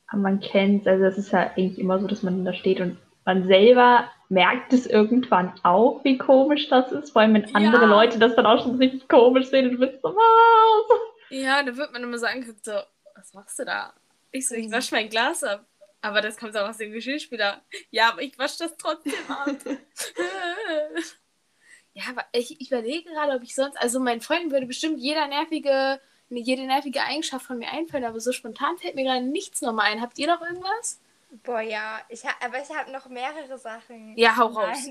Aber 0.08 0.22
man 0.22 0.39
kennt 0.39 0.88
also 0.88 1.03
das 1.03 1.17
ist 1.17 1.32
ja 1.32 1.51
eigentlich 1.55 1.79
immer 1.79 2.00
so, 2.00 2.08
dass 2.08 2.24
man 2.24 2.46
da 2.46 2.53
steht 2.53 2.79
und 2.79 2.98
man 3.25 3.48
selber 3.48 4.10
merkt 4.29 4.74
es 4.74 4.86
irgendwann 4.86 5.53
auch, 5.63 6.03
wie 6.03 6.17
komisch 6.17 6.69
das 6.69 6.91
ist, 6.91 7.12
vor 7.12 7.24
allem 7.24 7.33
wenn 7.33 7.55
andere 7.55 7.83
Ja. 7.83 7.88
Leute 7.89 8.19
das 8.19 8.36
dann 8.36 8.45
auch 8.45 8.62
schon 8.63 8.77
richtig 8.77 9.07
komisch 9.09 9.48
sehen 9.48 9.65
und 9.65 9.74
du 9.74 9.79
bist 9.79 10.01
so, 10.01 10.09
was? 10.09 11.00
Ja, 11.31 11.63
da 11.63 11.75
wird 11.75 11.91
man 11.91 12.03
immer 12.03 12.17
so 12.17 12.27
angeguckt, 12.27 12.63
so, 12.63 12.74
was 13.15 13.33
machst 13.33 13.59
du 13.59 13.65
da? 13.65 13.93
Ich 14.31 14.48
so, 14.48 14.55
ich 14.55 14.71
wasche 14.71 14.93
mein 14.95 15.09
Glas 15.09 15.43
ab. 15.43 15.65
Aber 16.01 16.21
das 16.21 16.38
kommt 16.38 16.55
auch 16.55 16.69
aus 16.69 16.77
dem 16.77 16.93
Geschirrspüler. 16.93 17.62
Ja, 17.91 18.09
aber 18.09 18.21
ich 18.21 18.38
wasche 18.39 18.59
das 18.59 18.77
trotzdem 18.77 19.13
ab. 19.27 19.50
ja, 21.93 22.03
aber 22.09 22.24
ich, 22.31 22.62
ich 22.62 22.71
überlege 22.71 23.09
gerade, 23.09 23.33
ob 23.33 23.43
ich 23.43 23.53
sonst, 23.53 23.75
also 23.81 24.00
meinen 24.00 24.21
Freunden 24.21 24.51
würde 24.51 24.65
bestimmt 24.65 25.00
jeder 25.00 25.27
nervige, 25.27 26.00
jede 26.29 26.65
nervige 26.65 27.01
Eigenschaft 27.01 27.45
von 27.45 27.57
mir 27.57 27.69
einfallen, 27.71 28.05
aber 28.05 28.19
so 28.21 28.31
spontan 28.31 28.77
fällt 28.77 28.95
mir 28.95 29.03
gerade 29.03 29.25
nichts 29.25 29.62
nochmal 29.62 29.91
ein. 29.91 30.01
Habt 30.01 30.17
ihr 30.19 30.27
noch 30.27 30.41
irgendwas? 30.41 31.01
Boah, 31.29 31.62
ja. 31.62 32.01
Ich 32.09 32.25
ha 32.25 32.31
aber 32.43 32.62
ich 32.62 32.69
habe 32.69 32.91
noch 32.91 33.07
mehrere 33.07 33.57
Sachen. 33.57 34.17
Ja, 34.17 34.36
hau 34.38 34.48
raus. 34.48 34.88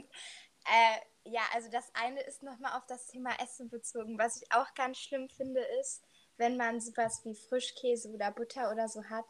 Äh, 0.65 1.31
ja, 1.31 1.43
also 1.55 1.71
das 1.71 1.91
eine 1.95 2.21
ist 2.23 2.43
nochmal 2.43 2.77
auf 2.77 2.87
das 2.87 3.07
Thema 3.07 3.31
Essen 3.43 3.69
bezogen. 3.69 4.19
Was 4.19 4.41
ich 4.41 4.53
auch 4.53 4.73
ganz 4.75 4.99
schlimm 4.99 5.29
finde, 5.29 5.61
ist, 5.81 6.03
wenn 6.37 6.57
man 6.57 6.81
sowas 6.81 7.23
wie 7.25 7.35
Frischkäse 7.35 8.11
oder 8.11 8.31
Butter 8.31 8.71
oder 8.71 8.89
so 8.89 9.05
hat 9.05 9.27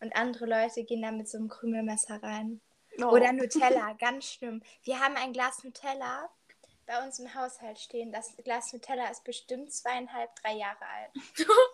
und 0.00 0.14
andere 0.16 0.46
Leute 0.46 0.84
gehen 0.84 1.02
da 1.02 1.12
mit 1.12 1.28
so 1.28 1.38
einem 1.38 1.48
Krümelmesser 1.48 2.22
rein. 2.22 2.60
Oh. 2.98 3.06
Oder 3.06 3.32
Nutella, 3.32 3.92
ganz 3.98 4.26
schlimm. 4.26 4.62
Wir 4.82 5.00
haben 5.00 5.16
ein 5.16 5.32
Glas 5.32 5.62
Nutella 5.62 6.28
bei 6.90 7.04
uns 7.04 7.20
im 7.20 7.32
Haushalt 7.34 7.78
stehen. 7.78 8.10
Das 8.10 8.36
Glas 8.38 8.72
Nutella 8.72 9.08
ist 9.10 9.22
bestimmt 9.22 9.72
zweieinhalb, 9.72 10.34
drei 10.42 10.54
Jahre 10.54 10.84
alt. 10.84 11.10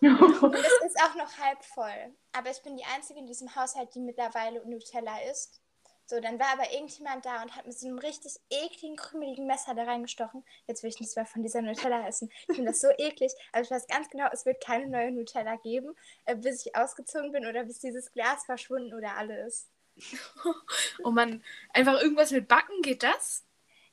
Und 0.43 0.55
es 0.55 0.83
ist 0.85 1.03
auch 1.03 1.15
noch 1.15 1.39
halb 1.39 1.65
voll. 1.65 2.15
Aber 2.33 2.51
ich 2.51 2.63
bin 2.63 2.77
die 2.77 2.85
Einzige 2.95 3.19
in 3.19 3.27
diesem 3.27 3.57
Haushalt, 3.57 3.95
die 3.95 4.01
mittlerweile 4.01 4.65
Nutella 4.69 5.23
isst. 5.31 5.63
So, 6.05 6.21
dann 6.21 6.39
war 6.39 6.49
aber 6.53 6.71
irgendjemand 6.71 7.25
da 7.25 7.43
und 7.43 7.57
hat 7.57 7.67
mit 7.67 7.77
so 7.77 7.89
einem 7.89 7.99
richtig 7.99 8.33
ekligen, 8.51 8.97
krümeligen 8.97 9.47
Messer 9.47 9.75
da 9.75 9.85
reingestochen. 9.85 10.45
Jetzt 10.67 10.83
will 10.83 10.91
ich 10.91 11.01
nichts 11.01 11.17
mehr 11.17 11.27
von 11.27 11.43
dieser 11.43 11.63
Nutella 11.63 12.07
essen. 12.07 12.31
Ich 12.49 12.55
finde 12.55 12.71
das 12.71 12.81
so 12.81 12.89
eklig. 12.99 13.33
Aber 13.53 13.63
ich 13.63 13.71
weiß 13.71 13.87
ganz 13.89 14.11
genau, 14.11 14.29
es 14.33 14.45
wird 14.45 14.63
keine 14.63 14.87
neue 14.87 15.11
Nutella 15.13 15.57
geben, 15.57 15.97
äh, 16.27 16.37
bis 16.37 16.67
ich 16.67 16.77
ausgezogen 16.77 17.33
bin 17.33 17.47
oder 17.47 17.65
bis 17.65 17.79
dieses 17.79 18.13
Glas 18.13 18.45
verschwunden 18.45 18.93
oder 18.93 19.17
alle 19.17 19.47
ist. 19.47 19.71
oh 21.05 21.11
Mann, 21.11 21.43
einfach 21.73 22.01
irgendwas 22.03 22.31
mit 22.31 22.49
Backen, 22.49 22.83
geht 22.83 23.03
das? 23.03 23.46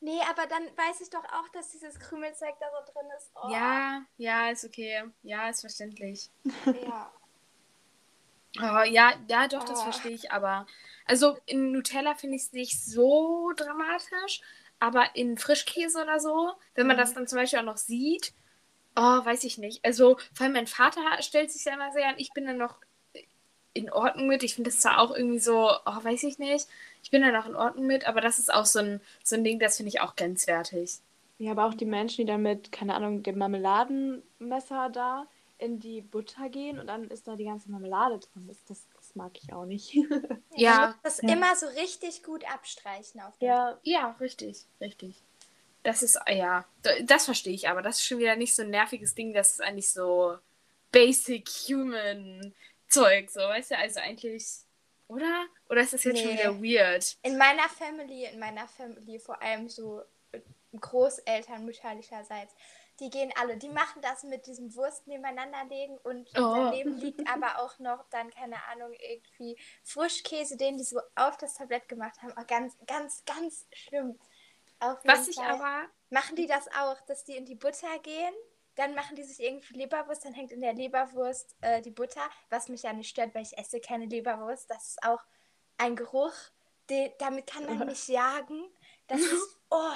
Nee, 0.03 0.19
aber 0.29 0.45
dann 0.47 0.63
weiß 0.65 0.99
ich 0.99 1.09
doch 1.09 1.23
auch, 1.23 1.47
dass 1.53 1.69
dieses 1.69 1.97
Krümelzeug 1.97 2.55
da 2.59 2.65
so 2.71 2.91
drin 2.91 3.09
ist. 3.17 3.31
Oh. 3.35 3.49
Ja, 3.49 4.01
ja, 4.17 4.49
ist 4.49 4.65
okay. 4.65 5.03
Ja, 5.21 5.47
ist 5.49 5.61
verständlich. 5.61 6.29
Ja. 6.85 7.11
Oh, 8.59 8.83
ja, 8.83 9.13
ja, 9.27 9.47
doch, 9.47 9.63
das 9.63 9.79
Oh. 9.79 9.83
verstehe 9.85 10.11
ich, 10.11 10.31
aber. 10.31 10.67
Also 11.05 11.39
in 11.47 11.71
Nutella 11.71 12.13
finde 12.13 12.35
ich 12.35 12.43
es 12.43 12.51
nicht 12.53 12.79
so 12.85 13.51
dramatisch, 13.55 14.41
aber 14.79 15.15
in 15.15 15.39
Frischkäse 15.39 16.03
oder 16.03 16.19
so, 16.19 16.51
wenn 16.75 16.85
man 16.85 16.95
Mhm. 16.95 16.99
das 16.99 17.13
dann 17.15 17.27
zum 17.27 17.39
Beispiel 17.39 17.57
auch 17.59 17.63
noch 17.63 17.77
sieht, 17.77 18.31
oh, 18.95 19.01
weiß 19.25 19.43
ich 19.45 19.57
nicht. 19.57 19.83
Also, 19.83 20.17
vor 20.35 20.43
allem 20.45 20.53
mein 20.53 20.67
Vater 20.67 21.01
stellt 21.23 21.51
sich 21.51 21.65
ja 21.65 21.73
immer 21.73 21.91
sehr 21.93 22.07
an, 22.09 22.15
ich 22.19 22.31
bin 22.33 22.45
dann 22.45 22.57
noch 22.57 22.79
in 23.73 23.91
Ordnung 23.91 24.27
mit. 24.27 24.43
Ich 24.43 24.55
finde 24.55 24.69
das 24.69 24.79
zwar 24.81 24.99
auch 24.99 25.11
irgendwie 25.15 25.39
so, 25.39 25.69
oh, 25.85 26.03
weiß 26.03 26.23
ich 26.23 26.39
nicht. 26.39 26.67
Ich 27.03 27.11
bin 27.11 27.21
da 27.21 27.31
noch 27.31 27.45
in 27.47 27.55
Ordnung 27.55 27.85
mit, 27.87 28.07
aber 28.07 28.21
das 28.21 28.39
ist 28.39 28.53
auch 28.53 28.65
so 28.65 28.79
ein, 28.79 29.01
so 29.23 29.35
ein 29.35 29.43
Ding, 29.43 29.59
das 29.59 29.77
finde 29.77 29.89
ich 29.89 30.01
auch 30.01 30.15
grenzwertig. 30.15 30.99
Ja, 31.37 31.51
aber 31.51 31.65
auch 31.65 31.73
die 31.73 31.85
Menschen, 31.85 32.25
die 32.25 32.31
dann 32.31 32.41
mit, 32.43 32.71
keine 32.71 32.93
Ahnung, 32.95 33.23
dem 33.23 33.37
Marmeladenmesser 33.37 34.89
da 34.89 35.27
in 35.57 35.79
die 35.79 36.01
Butter 36.01 36.49
gehen 36.49 36.79
und 36.79 36.87
dann 36.87 37.09
ist 37.09 37.27
da 37.27 37.35
die 37.35 37.45
ganze 37.45 37.71
Marmelade 37.71 38.19
drin. 38.19 38.47
Das, 38.47 38.63
das, 38.65 38.87
das 38.95 39.15
mag 39.15 39.31
ich 39.41 39.53
auch 39.53 39.65
nicht. 39.65 39.95
Ja. 40.55 40.87
Muss 40.87 40.95
das 41.01 41.19
Ja. 41.19 41.33
immer 41.33 41.55
so 41.55 41.65
richtig 41.67 42.23
gut 42.23 42.45
abstreichen 42.51 43.21
auf 43.21 43.37
dem 43.39 43.47
ja, 43.47 43.77
Ja, 43.83 44.11
richtig, 44.19 44.65
richtig. 44.79 45.23
Das 45.83 46.01
ist, 46.01 46.17
ja, 46.29 46.65
das 47.03 47.25
verstehe 47.25 47.53
ich, 47.53 47.67
aber 47.67 47.81
das 47.81 47.97
ist 47.97 48.05
schon 48.05 48.19
wieder 48.19 48.37
nicht 48.37 48.55
so 48.55 48.61
ein 48.61 48.69
nerviges 48.69 49.15
Ding, 49.15 49.33
das 49.33 49.51
ist 49.53 49.61
eigentlich 49.61 49.89
so 49.89 50.37
basic 50.91 51.49
human 51.67 52.53
Zeug, 52.93 53.29
so, 53.29 53.39
weißt 53.41 53.71
du, 53.71 53.77
also 53.77 53.99
eigentlich, 53.99 54.45
oder? 55.07 55.45
Oder 55.69 55.81
ist 55.81 55.93
das 55.93 56.03
jetzt 56.03 56.21
schon 56.21 56.31
Nee. 56.31 56.37
wieder 56.37 56.61
weird? 56.61 57.17
In 57.23 57.37
meiner 57.37 57.67
Family, 57.69 58.25
in 58.25 58.39
meiner 58.39 58.67
Family, 58.67 59.19
vor 59.19 59.41
allem 59.41 59.69
so 59.69 60.01
Großeltern 60.79 61.65
mütterlicherseits, 61.65 62.53
die 62.99 63.09
gehen 63.09 63.31
alle, 63.39 63.57
die 63.57 63.69
machen 63.69 64.01
das 64.01 64.23
mit 64.23 64.45
diesem 64.45 64.73
Wurst 64.75 65.07
nebeneinander 65.07 65.65
legen 65.65 65.97
und 65.99 66.29
Oh. 66.37 66.53
daneben 66.53 66.97
liegt 66.99 67.27
aber 67.27 67.59
auch 67.59 67.79
noch 67.79 68.03
dann, 68.09 68.29
keine 68.29 68.63
Ahnung, 68.65 68.93
irgendwie 68.93 69.57
Frischkäse, 69.83 70.57
den 70.57 70.77
die 70.77 70.83
so 70.83 70.99
auf 71.15 71.37
das 71.37 71.55
Tablett 71.55 71.87
gemacht 71.89 72.21
haben. 72.21 72.33
Oh, 72.37 72.43
ganz, 72.47 72.77
ganz, 72.85 73.23
ganz 73.25 73.65
schlimm. 73.73 74.19
Auf 74.79 75.03
jeden 75.03 75.15
Was 75.15 75.27
ich 75.27 75.35
Fall. 75.35 75.49
aber, 75.49 75.87
Machen 76.09 76.35
die 76.35 76.45
das 76.47 76.67
auch, 76.67 77.01
dass 77.07 77.23
die 77.23 77.35
in 77.35 77.45
die 77.45 77.55
Butter 77.55 77.97
gehen? 77.99 78.33
Dann 78.75 78.95
machen 78.95 79.15
die 79.15 79.23
sich 79.23 79.39
irgendwie 79.39 79.77
Leberwurst, 79.77 80.25
dann 80.25 80.33
hängt 80.33 80.51
in 80.51 80.61
der 80.61 80.73
Leberwurst 80.73 81.55
äh, 81.61 81.81
die 81.81 81.91
Butter, 81.91 82.27
was 82.49 82.69
mich 82.69 82.83
ja 82.83 82.93
nicht 82.93 83.09
stört, 83.09 83.35
weil 83.35 83.43
ich 83.43 83.57
esse 83.57 83.79
keine 83.79 84.05
Leberwurst. 84.05 84.69
Das 84.69 84.89
ist 84.89 85.03
auch 85.03 85.21
ein 85.77 85.95
Geruch, 85.95 86.33
den, 86.89 87.11
damit 87.19 87.47
kann 87.47 87.65
man 87.65 87.87
mich 87.87 88.07
jagen. 88.07 88.63
Das 89.07 89.19
ist, 89.21 89.59
oh, 89.69 89.93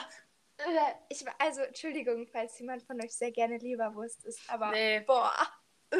ich, 1.10 1.25
also 1.39 1.62
Entschuldigung, 1.62 2.27
falls 2.27 2.60
jemand 2.60 2.84
von 2.84 3.01
euch 3.01 3.15
sehr 3.15 3.31
gerne 3.31 3.57
Leberwurst 3.57 4.25
isst, 4.25 4.41
aber 4.50 4.72
Nee. 4.72 5.00
boah. 5.01 5.34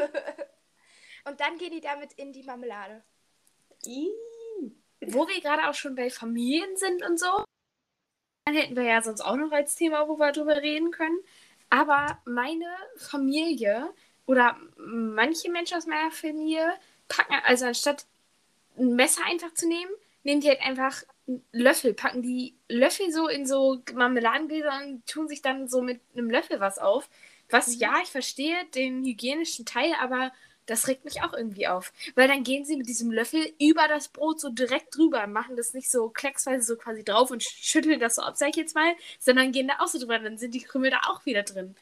Und 1.26 1.40
dann 1.40 1.58
gehen 1.58 1.72
die 1.72 1.82
damit 1.82 2.14
in 2.14 2.32
die 2.32 2.44
Marmelade. 2.44 3.04
wo 5.02 5.28
wir 5.28 5.42
gerade 5.42 5.68
auch 5.70 5.74
schon 5.74 5.96
bei 5.96 6.10
Familien 6.10 6.76
sind 6.78 7.04
und 7.04 7.20
so, 7.20 7.44
dann 8.46 8.56
hätten 8.56 8.76
wir 8.76 8.84
ja 8.84 9.02
sonst 9.02 9.22
auch 9.22 9.36
noch 9.36 9.52
als 9.52 9.76
Thema, 9.76 10.08
wo 10.08 10.18
wir 10.18 10.32
drüber 10.32 10.62
reden 10.62 10.92
können. 10.92 11.20
Aber 11.70 12.20
meine 12.26 12.66
Familie 12.98 13.90
oder 14.26 14.58
manche 14.78 15.52
Menschen 15.52 15.78
aus 15.78 15.86
meiner 15.86 16.12
Familie 16.12 16.74
packen, 17.08 17.34
also 17.46 17.66
anstatt 17.66 18.06
ein 18.78 18.96
Messer 18.96 19.22
einfach 19.26 19.54
zu 19.54 19.68
nehmen, 19.68 19.92
nehmen 20.24 20.42
die 20.42 20.50
halt 20.50 20.62
einfach 20.62 21.04
einen 21.28 21.44
Löffel, 21.52 21.94
packen 21.94 22.22
die 22.22 22.56
Löffel 22.70 23.12
so 23.12 23.28
in 23.28 23.46
so 23.46 23.82
Marmeladengläser 23.94 24.82
und 24.86 25.06
tun 25.08 25.28
sich 25.28 25.42
dann 25.42 25.68
so 25.68 25.82
mit 25.82 26.02
einem 26.14 26.30
Löffel 26.30 26.60
was 26.60 26.78
auf. 26.80 27.10
Was, 27.50 27.80
ja, 27.80 27.96
ich 28.04 28.10
verstehe 28.10 28.66
den 28.76 29.06
hygienischen 29.06 29.66
Teil, 29.66 29.94
aber 30.02 30.32
das 30.68 30.88
regt 30.88 31.04
mich 31.06 31.24
auch 31.24 31.34
irgendwie 31.34 31.68
auf. 31.68 31.92
Weil 32.16 32.28
dann 32.28 32.44
gehen 32.44 32.64
sie 32.66 32.78
mit 32.78 32.88
diesem 32.88 33.12
Löffel 33.12 33.42
über 33.60 33.88
das 33.88 34.10
Brot 34.10 34.40
so 34.40 34.50
direkt 34.50 34.96
drüber, 34.96 35.26
machen 35.28 35.56
das 35.56 35.74
nicht 35.74 35.90
so 35.90 36.10
klecksweise 36.10 36.62
so 36.64 36.76
quasi 36.76 37.04
drauf 37.04 37.32
und 37.32 37.42
schütteln 37.44 38.00
das 38.00 38.16
so 38.16 38.22
ab, 38.22 38.38
sag 38.38 38.50
ich 38.50 38.56
jetzt 38.58 38.76
mal, 38.76 38.94
sondern 39.20 39.52
gehen 39.52 39.68
da 39.68 39.76
auch 39.80 39.88
so 39.88 39.98
drüber, 40.00 40.20
dann 40.20 40.38
sind 40.38 40.54
die 40.54 40.62
Krümel 40.62 40.92
da 40.92 41.00
auch 41.10 41.26
wieder 41.26 41.44
drin. 41.44 41.76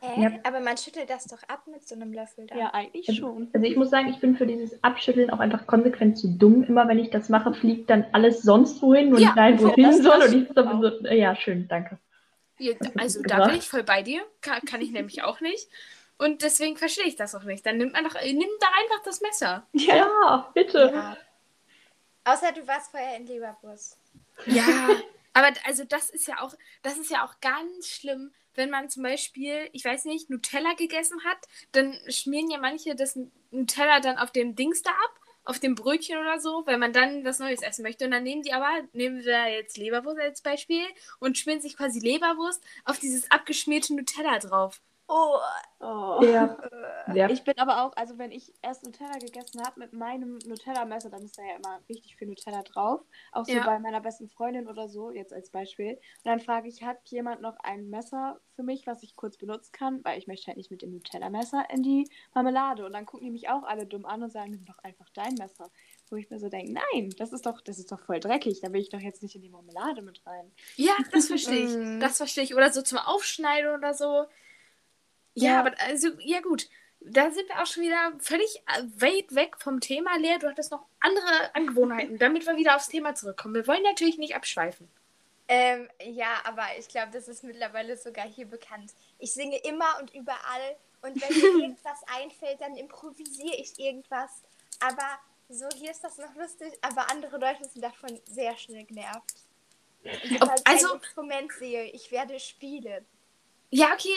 Hä? 0.00 0.22
Ja. 0.22 0.30
Aber 0.44 0.60
man 0.60 0.78
schüttelt 0.78 1.10
das 1.10 1.24
doch 1.26 1.42
ab 1.48 1.66
mit 1.66 1.86
so 1.86 1.94
einem 1.94 2.10
Löffel 2.14 2.46
da. 2.46 2.56
ja, 2.56 2.72
eigentlich 2.72 3.06
Also, 3.10 3.20
schon. 3.20 3.48
also 3.52 3.66
ich 3.66 3.76
muss 3.76 3.90
sagen, 3.90 4.08
ich 4.08 4.18
bin 4.20 4.34
für 4.36 4.46
dieses 4.46 4.82
Abschütteln 4.82 5.28
auch 5.28 5.38
einfach 5.38 5.66
konsequent 5.66 6.16
zu 6.16 6.28
dumm. 6.28 6.64
Immer 6.64 6.88
wenn 6.88 6.98
ich 6.98 7.10
das 7.10 7.28
mache, 7.28 7.52
fliegt 7.52 7.90
dann 7.90 8.06
alles 8.12 8.40
sonst 8.40 8.80
wohin 8.80 9.12
und 9.12 9.20
Ja, 9.20 9.30
ich 9.30 9.34
nein, 9.34 9.60
wohin 9.60 9.84
das- 9.84 9.98
soll. 9.98 10.18
das 10.20 10.32
Und 10.66 10.84
ich 10.84 10.98
so, 11.02 11.06
ja, 11.08 11.36
schön, 11.36 11.68
danke. 11.68 11.98
Ja, 12.58 12.72
Also 12.96 13.20
da 13.22 13.44
bin 13.48 13.56
ich 13.56 13.68
voll 13.68 13.82
bei 13.82 14.02
dir, 14.02 14.22
kann, 14.40 14.62
kann 14.62 14.80
ich 14.80 14.92
nämlich 14.92 15.22
auch 15.22 15.42
nicht. 15.42 15.68
Und 16.18 16.42
deswegen 16.42 16.76
verstehe 16.76 17.06
ich 17.06 17.16
das 17.16 17.34
auch 17.34 17.42
nicht. 17.44 17.66
Dann 17.66 17.76
nimmt 17.76 17.92
man 17.92 18.04
doch, 18.04 18.14
nimm 18.14 18.48
da 18.60 18.66
einfach 18.80 19.02
das 19.04 19.20
Messer. 19.20 19.66
Ja, 19.72 20.50
bitte. 20.54 20.90
Ja. 20.94 21.16
Außer 22.24 22.52
du 22.52 22.66
warst 22.66 22.90
vorher 22.90 23.16
in 23.16 23.26
Leberwurst. 23.26 23.98
Ja, 24.46 24.88
aber 25.32 25.52
also 25.64 25.84
das 25.84 26.10
ist 26.10 26.26
ja 26.26 26.40
auch, 26.40 26.54
das 26.82 26.98
ist 26.98 27.10
ja 27.10 27.24
auch 27.24 27.40
ganz 27.40 27.88
schlimm, 27.88 28.32
wenn 28.54 28.70
man 28.70 28.88
zum 28.88 29.02
Beispiel, 29.02 29.68
ich 29.72 29.84
weiß 29.84 30.06
nicht, 30.06 30.30
Nutella 30.30 30.72
gegessen 30.74 31.22
hat, 31.24 31.38
dann 31.72 31.96
schmieren 32.08 32.50
ja 32.50 32.58
manche 32.58 32.94
das 32.94 33.18
Nutella 33.50 34.00
dann 34.00 34.18
auf 34.18 34.30
dem 34.30 34.56
Dings 34.56 34.82
da 34.82 34.90
ab, 34.90 35.20
auf 35.44 35.60
dem 35.60 35.74
Brötchen 35.74 36.18
oder 36.18 36.40
so, 36.40 36.66
weil 36.66 36.78
man 36.78 36.92
dann 36.92 37.24
was 37.24 37.38
Neues 37.38 37.62
essen 37.62 37.82
möchte. 37.82 38.06
Und 38.06 38.10
dann 38.10 38.24
nehmen 38.24 38.42
die 38.42 38.52
aber, 38.52 38.82
nehmen 38.92 39.24
wir 39.24 39.48
jetzt 39.48 39.76
Leberwurst 39.76 40.18
als 40.18 40.42
Beispiel 40.42 40.84
und 41.20 41.38
schmieren 41.38 41.60
sich 41.60 41.76
quasi 41.76 42.00
Leberwurst 42.00 42.62
auf 42.84 42.98
dieses 42.98 43.30
abgeschmierte 43.30 43.94
Nutella 43.94 44.38
drauf. 44.38 44.80
Oh, 45.08 45.38
Oh. 45.78 46.20
Ja, 46.22 46.56
ja. 47.14 47.28
Ich 47.28 47.44
bin 47.44 47.56
aber 47.58 47.84
auch, 47.84 47.94
also 47.96 48.16
wenn 48.18 48.32
ich 48.32 48.52
erst 48.62 48.82
Nutella 48.84 49.18
gegessen 49.18 49.62
habe 49.64 49.78
mit 49.78 49.92
meinem 49.92 50.38
Nutella-Messer, 50.46 51.10
dann 51.10 51.22
ist 51.22 51.38
da 51.38 51.42
ja 51.42 51.56
immer 51.56 51.80
richtig 51.88 52.16
viel 52.16 52.26
Nutella 52.28 52.62
drauf. 52.62 53.02
Auch 53.30 53.44
so 53.44 53.52
Ja. 53.52 53.64
bei 53.66 53.78
meiner 53.78 54.00
besten 54.00 54.28
Freundin 54.28 54.66
oder 54.68 54.88
so, 54.88 55.10
jetzt 55.10 55.32
als 55.34 55.50
Beispiel. 55.50 55.90
Und 55.92 56.00
dann 56.24 56.40
frage 56.40 56.68
ich, 56.68 56.82
hat 56.82 56.98
jemand 57.10 57.42
noch 57.42 57.56
ein 57.62 57.90
Messer 57.90 58.40
für 58.56 58.62
mich, 58.62 58.86
was 58.86 59.02
ich 59.02 59.14
kurz 59.16 59.36
benutzen 59.36 59.70
kann? 59.72 60.02
Weil 60.02 60.18
ich 60.18 60.26
möchte 60.26 60.46
halt 60.46 60.56
nicht 60.56 60.70
mit 60.70 60.80
dem 60.82 60.90
Nutella-Messer 60.92 61.66
in 61.70 61.82
die 61.82 62.08
Marmelade. 62.34 62.84
Und 62.86 62.92
dann 62.94 63.04
gucken 63.06 63.26
die 63.26 63.30
mich 63.32 63.48
auch 63.50 63.64
alle 63.64 63.86
dumm 63.86 64.06
an 64.06 64.22
und 64.22 64.32
sagen, 64.32 64.52
nimm 64.52 64.64
doch 64.64 64.78
einfach 64.78 65.10
dein 65.10 65.34
Messer. 65.34 65.70
Wo 66.08 66.16
ich 66.16 66.30
mir 66.30 66.38
so 66.38 66.48
denke, 66.48 66.72
nein, 66.72 67.10
das 67.18 67.32
ist 67.32 67.44
doch, 67.46 67.60
das 67.60 67.78
ist 67.78 67.92
doch 67.92 68.00
voll 68.00 68.18
dreckig. 68.18 68.60
Da 68.62 68.72
will 68.72 68.80
ich 68.80 68.88
doch 68.88 69.00
jetzt 69.00 69.22
nicht 69.22 69.36
in 69.36 69.42
die 69.42 69.50
Marmelade 69.50 70.00
mit 70.02 70.26
rein. 70.26 70.50
Ja, 70.76 70.94
das 71.12 71.26
verstehe 71.26 71.66
ich. 71.66 71.70
Mhm. 71.76 72.00
Das 72.00 72.16
verstehe 72.16 72.44
ich. 72.44 72.54
Oder 72.56 72.72
so 72.72 72.80
zum 72.82 72.98
Aufschneiden 72.98 73.74
oder 73.74 73.92
so. 73.92 74.24
Ja, 75.36 75.52
Ja. 75.52 75.60
aber 75.60 75.72
also, 75.80 76.08
ja 76.20 76.40
gut. 76.40 76.68
Da 77.00 77.30
sind 77.30 77.48
wir 77.48 77.62
auch 77.62 77.66
schon 77.66 77.84
wieder 77.84 78.12
völlig 78.18 78.62
äh, 78.66 78.82
weit 79.00 79.32
weg 79.34 79.56
vom 79.60 79.80
Thema. 79.80 80.16
Lea, 80.16 80.38
du 80.40 80.48
hattest 80.48 80.72
noch 80.72 80.86
andere 80.98 81.54
Angewohnheiten, 81.54 82.18
damit 82.18 82.46
wir 82.46 82.56
wieder 82.56 82.74
aufs 82.74 82.88
Thema 82.88 83.14
zurückkommen. 83.14 83.54
Wir 83.54 83.66
wollen 83.68 83.82
natürlich 83.84 84.18
nicht 84.18 84.34
abschweifen. 84.34 84.88
Ähm, 85.48 85.88
ja, 86.02 86.40
aber 86.44 86.64
ich 86.78 86.88
glaube, 86.88 87.12
das 87.12 87.28
ist 87.28 87.44
mittlerweile 87.44 87.96
sogar 87.96 88.26
hier 88.26 88.46
bekannt. 88.46 88.92
Ich 89.20 89.32
singe 89.32 89.58
immer 89.58 89.98
und 90.00 90.12
überall 90.14 90.76
und 91.02 91.20
wenn 91.22 91.36
mir 91.36 91.64
irgendwas 91.64 92.02
einfällt, 92.18 92.60
dann 92.60 92.76
improvisiere 92.76 93.54
ich 93.54 93.78
irgendwas. 93.78 94.42
Aber 94.80 95.06
so, 95.48 95.68
hier 95.76 95.92
ist 95.92 96.02
das 96.02 96.18
noch 96.18 96.34
lustig, 96.34 96.72
aber 96.82 97.08
andere 97.10 97.38
Leute 97.38 97.64
sind 97.68 97.82
davon 97.84 98.18
sehr 98.24 98.56
schnell 98.56 98.84
genervt. 98.84 99.34
Und 100.02 100.12
ich 100.24 100.42
also- 100.66 100.94
ein 100.94 100.98
Instrument 101.00 101.52
sehe, 101.52 101.84
ich 101.84 102.10
werde 102.10 102.40
spielen. 102.40 103.06
Ja, 103.70 103.92
okay. 103.94 104.08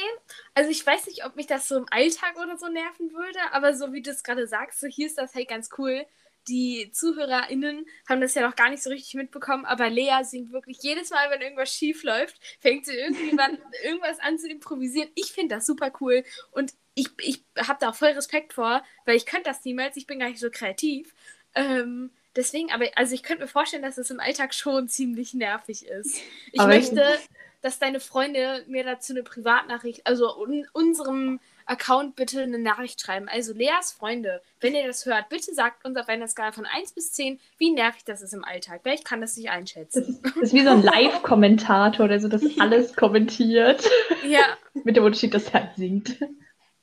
Also 0.54 0.70
ich 0.70 0.86
weiß 0.86 1.08
nicht, 1.08 1.26
ob 1.26 1.36
mich 1.36 1.48
das 1.48 1.68
so 1.68 1.78
im 1.78 1.86
Alltag 1.90 2.38
oder 2.42 2.58
so 2.58 2.68
nerven 2.68 3.12
würde, 3.14 3.40
aber 3.52 3.74
so 3.76 3.92
wie 3.94 4.02
du 4.02 4.12
es 4.12 4.24
gerade 4.24 4.48
sagst, 4.48 4.80
so 4.80 4.88
hier 4.88 5.08
ist 5.08 5.18
das 5.18 5.34
halt 5.36 5.48
ganz 5.50 5.70
cool. 5.78 6.06
Die 6.48 6.92
ZuhörerInnen 6.94 7.86
haben 8.08 8.22
das 8.22 8.34
ja 8.36 8.48
noch 8.48 8.56
gar 8.56 8.70
nicht 8.70 8.82
so 8.82 8.90
richtig 8.90 9.14
mitbekommen, 9.16 9.66
aber 9.66 9.90
Lea 9.90 10.24
singt 10.24 10.52
wirklich 10.52 10.80
jedes 10.82 11.10
Mal, 11.10 11.30
wenn 11.32 11.42
irgendwas 11.42 11.72
schief 11.74 12.04
läuft, 12.04 12.40
fängt 12.60 12.86
sie 12.86 12.94
irgendwie 12.96 13.36
wann, 13.38 13.58
irgendwas 13.84 14.20
an 14.20 14.38
zu 14.40 14.48
improvisieren. 14.50 15.10
Ich 15.16 15.32
finde 15.32 15.56
das 15.56 15.66
super 15.66 15.92
cool 16.00 16.24
und 16.52 16.74
ich, 16.96 17.10
ich 17.20 17.44
habe 17.58 17.78
da 17.82 17.90
auch 17.90 17.96
voll 17.96 18.10
Respekt 18.10 18.54
vor, 18.54 18.84
weil 19.06 19.16
ich 19.18 19.26
könnte 19.26 19.50
das 19.50 19.64
niemals, 19.66 19.98
ich 19.98 20.08
bin 20.08 20.20
gar 20.20 20.30
nicht 20.30 20.40
so 20.40 20.50
kreativ. 20.52 21.14
Ähm, 21.56 22.12
deswegen, 22.40 22.72
aber 22.72 22.86
also 22.96 23.14
ich 23.14 23.24
könnte 23.24 23.44
mir 23.44 23.48
vorstellen, 23.50 23.84
dass 23.84 23.98
es 23.98 24.10
im 24.10 24.20
Alltag 24.20 24.54
schon 24.54 24.88
ziemlich 24.88 25.34
nervig 25.34 25.86
ist. 25.86 26.18
Ich 26.52 26.60
Aber 26.60 26.76
ich- 26.76 26.92
möchte, 26.92 27.06
dass 27.62 27.78
deine 27.78 28.00
Freunde 28.00 28.64
mir 28.68 28.84
dazu 28.86 29.14
eine 29.14 29.22
Privatnachricht, 29.24 30.08
also 30.08 30.36
un 30.42 30.66
unserem 30.74 31.40
Account 31.66 32.16
bitte 32.16 32.42
eine 32.42 32.58
Nachricht 32.58 33.00
schreiben. 33.00 33.28
Also 33.30 33.54
Leas 33.54 33.92
Freunde, 33.92 34.42
wenn 34.60 34.74
ihr 34.74 34.88
das 34.88 35.06
hört, 35.06 35.30
bitte 35.30 35.54
sagt 35.54 35.86
uns 35.86 35.96
auf 35.98 36.08
einer 36.10 36.28
Skala 36.28 36.52
von 36.52 36.66
1 36.66 36.94
bis 36.94 37.12
10, 37.12 37.40
wie 37.60 37.72
nervig 37.72 38.04
das 38.06 38.22
ist 38.24 38.34
im 38.34 38.44
Alltag, 38.44 38.80
weil 38.86 38.96
ich 38.96 39.04
kann 39.04 39.22
das 39.22 39.36
nicht 39.38 39.50
Das 39.50 39.56
einschätzen. 39.56 40.04
ist, 40.04 40.26
das 40.26 40.36
ist 40.38 40.54
wie 40.54 40.64
so 40.64 40.70
ein 40.70 40.82
Live-Kommentator, 41.30 42.08
der 42.08 42.20
so 42.22 42.28
das 42.28 42.42
alles 42.60 42.96
kommentiert. 42.96 43.88
Ja, 44.26 44.58
Mit 44.84 44.96
dem 44.96 45.04
Unterschied, 45.04 45.34
dass 45.36 45.48
er 45.50 45.54
halt 45.66 45.76
singt. 45.76 46.18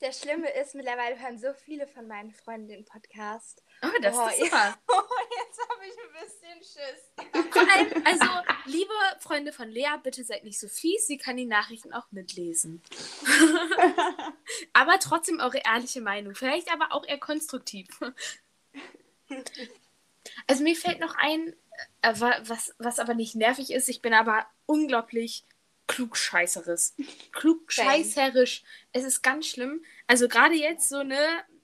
Das 0.01 0.21
Schlimme 0.21 0.49
ist, 0.61 0.75
mittlerweile 0.75 1.19
hören 1.19 1.39
so 1.39 1.49
viele 1.65 1.87
von 1.89 2.07
meinen 2.07 2.31
Freunden 2.31 2.69
den 2.69 2.85
Podcast. 2.85 3.65
Oh, 3.83 3.89
das 4.01 4.17
Oh, 4.17 4.27
ist 4.29 4.39
super. 4.39 4.79
Oh, 4.89 5.03
jetzt 5.31 5.61
habe 5.69 5.83
ich 5.87 5.97
ein 5.99 6.27
bisschen 6.27 6.59
Schiss. 6.59 7.53
Vor 7.53 7.63
allem, 7.63 8.07
also, 8.07 8.27
liebe 8.65 8.93
Freunde 9.21 9.53
von 9.53 9.69
Lea, 9.69 9.97
bitte 10.03 10.25
seid 10.25 10.45
nicht 10.45 10.59
so 10.59 10.69
fies. 10.69 11.07
Sie 11.07 11.19
kann 11.19 11.37
die 11.37 11.45
Nachrichten 11.47 11.93
auch 11.93 12.07
mitlesen. 12.11 12.83
aber 14.73 14.99
trotzdem 14.99 15.41
eure 15.41 15.59
ehrliche 15.65 16.01
Meinung. 16.01 16.35
Vielleicht 16.35 16.73
aber 16.73 16.93
auch 16.93 17.07
eher 17.07 17.19
konstruktiv. 17.19 17.87
Also 20.47 20.63
mir 20.63 20.77
fällt 20.77 21.01
noch 21.01 21.15
ein, 21.17 21.55
äh, 22.03 22.15
wa- 22.21 22.41
was, 22.45 22.75
was 22.79 22.99
aber 22.99 23.15
nicht 23.15 23.35
nervig 23.35 23.71
ist. 23.71 23.89
Ich 23.89 24.03
bin 24.03 24.15
aber 24.15 24.47
unglaublich 24.67 25.45
klugscheißeres. 25.89 26.95
Klugscheißerisch. 27.33 28.63
Es 28.93 29.05
ist 29.05 29.23
ganz 29.23 29.47
schlimm. 29.47 29.85
Also 30.07 30.29
gerade 30.29 30.55
jetzt 30.55 30.89
so, 30.89 31.03
ne, 31.03 31.19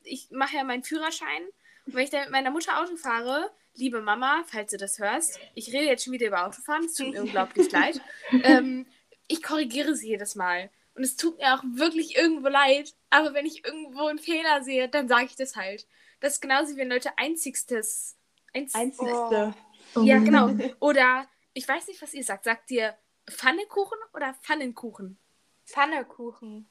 ich 0.05 0.31
mache 0.31 0.57
ja 0.57 0.65
meinen 0.65 0.85
Führerschein. 0.85 1.43
Und 1.87 1.95
wenn 1.95 2.05
ich 2.05 2.11
dann 2.11 2.23
mit 2.23 2.31
meiner 2.31 2.51
Mutter 2.51 2.81
Auto 2.81 2.97
fahre, 2.97 3.51
liebe 3.75 4.01
Mama, 4.01 4.45
falls 4.47 4.71
du 4.71 4.77
das 4.77 4.99
hörst, 4.99 5.39
ich 5.55 5.73
rede 5.73 5.87
jetzt 5.87 6.05
schon 6.05 6.13
wieder 6.13 6.29
über 6.29 6.47
Autofahren, 6.47 6.85
es 6.85 6.95
tut 6.95 7.13
mir 7.13 7.23
unglaublich 7.23 7.71
leid. 7.71 8.01
Ähm, 8.43 8.87
ich 9.29 9.43
korrigiere 9.43 9.95
sie 9.95 10.09
jedes 10.09 10.35
Mal. 10.35 10.71
Und 10.95 11.05
es 11.05 11.17
tut 11.17 11.39
mir 11.39 11.55
auch 11.55 11.63
wirklich 11.65 12.17
irgendwo 12.17 12.49
leid. 12.49 12.95
Aber 13.11 13.33
wenn 13.35 13.47
ich 13.47 13.65
irgendwo 13.65 14.07
einen 14.07 14.19
Fehler 14.19 14.63
sehe, 14.63 14.89
dann 14.89 15.09
sage 15.09 15.27
ich 15.27 15.37
das 15.37 15.57
halt. 15.57 15.87
Das 16.21 16.35
ist 16.35 16.41
genauso 16.41 16.75
wie 16.75 16.79
wenn 16.79 16.91
Leute 16.91 17.11
einzigstes. 17.17 18.17
Einz 18.55 18.75
Einzigste. 18.75 19.55
Oh. 19.95 20.01
Ja, 20.03 20.19
genau. 20.19 20.51
Oder 20.81 21.27
ich 21.55 21.67
weiß 21.67 21.89
nicht, 21.89 22.03
was 22.03 22.15
ihr 22.15 22.25
sagt. 22.25 22.45
Sagt 22.45 22.71
ihr 22.71 22.95
Pfannekuchen 23.31 23.99
oder 24.15 24.35
Pfannenkuchen? 24.35 25.19
Pfannekuchen. 25.65 26.69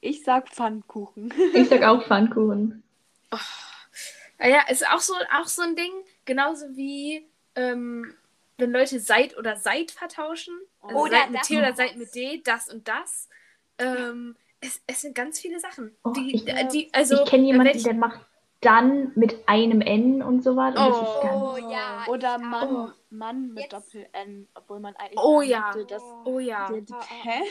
Ich 0.00 0.22
sag 0.22 0.50
Pfannkuchen. 0.50 1.32
Ich 1.54 1.68
sag 1.68 1.82
auch 1.82 2.04
Pfannkuchen. 2.04 2.82
Naja, 4.38 4.62
ist 4.68 4.86
auch 4.88 5.00
so, 5.00 5.14
auch 5.40 5.46
so 5.46 5.62
ein 5.62 5.76
Ding. 5.76 5.92
Genauso 6.24 6.66
wie 6.76 7.26
ähm, 7.54 8.14
wenn 8.58 8.72
Leute 8.72 9.00
Seit 9.00 9.36
oder 9.36 9.56
Seit 9.56 9.90
vertauschen. 9.90 10.54
Also 10.82 10.96
Oder 10.96 11.18
Seit 11.18 11.30
mit 11.30 11.42
T 11.42 11.58
oder. 11.58 11.72
Seit 11.74 11.96
mit 11.96 12.14
D, 12.14 12.40
das 12.44 12.68
und 12.72 12.86
das. 12.88 13.28
Ähm, 13.78 14.36
es, 14.60 14.80
es 14.86 15.00
sind 15.02 15.14
ganz 15.14 15.40
viele 15.40 15.58
Sachen. 15.60 15.94
Oh, 16.04 16.10
die, 16.10 16.34
ich- 16.36 16.44
die, 16.68 16.88
also, 16.92 17.22
ich 17.22 17.28
kenne 17.30 17.44
jemanden, 17.46 17.82
der 17.82 17.94
macht 17.94 18.20
dann 18.60 19.12
mit 19.14 19.46
einem 19.46 19.80
N 19.82 20.22
und 20.22 20.42
so 20.42 20.56
was. 20.56 20.70
Und 20.70 20.76
das 20.76 20.96
ist 20.96 21.22
ganz, 21.22 21.34
Oh 21.42 21.56
ja. 21.70 22.04
Oder 22.08 22.38
Mann, 22.38 22.76
auch. 22.76 22.92
Mann 23.10 23.48
mit 23.52 23.64
Jetzt- 23.64 23.72
Doppel-N, 23.72 24.48
obwohl 24.54 24.80
man 24.80 24.96
eigentlich 24.96 25.18
Oh 25.18 25.42
ja. 25.42 25.72
müsste, 25.74 25.86
dass 25.94 26.02
Oh 26.24 26.38
ja. 26.38 26.70
der- 26.70 26.82
Oh, 26.90 26.94
oh. 26.94 27.02
Hä? 27.24 27.42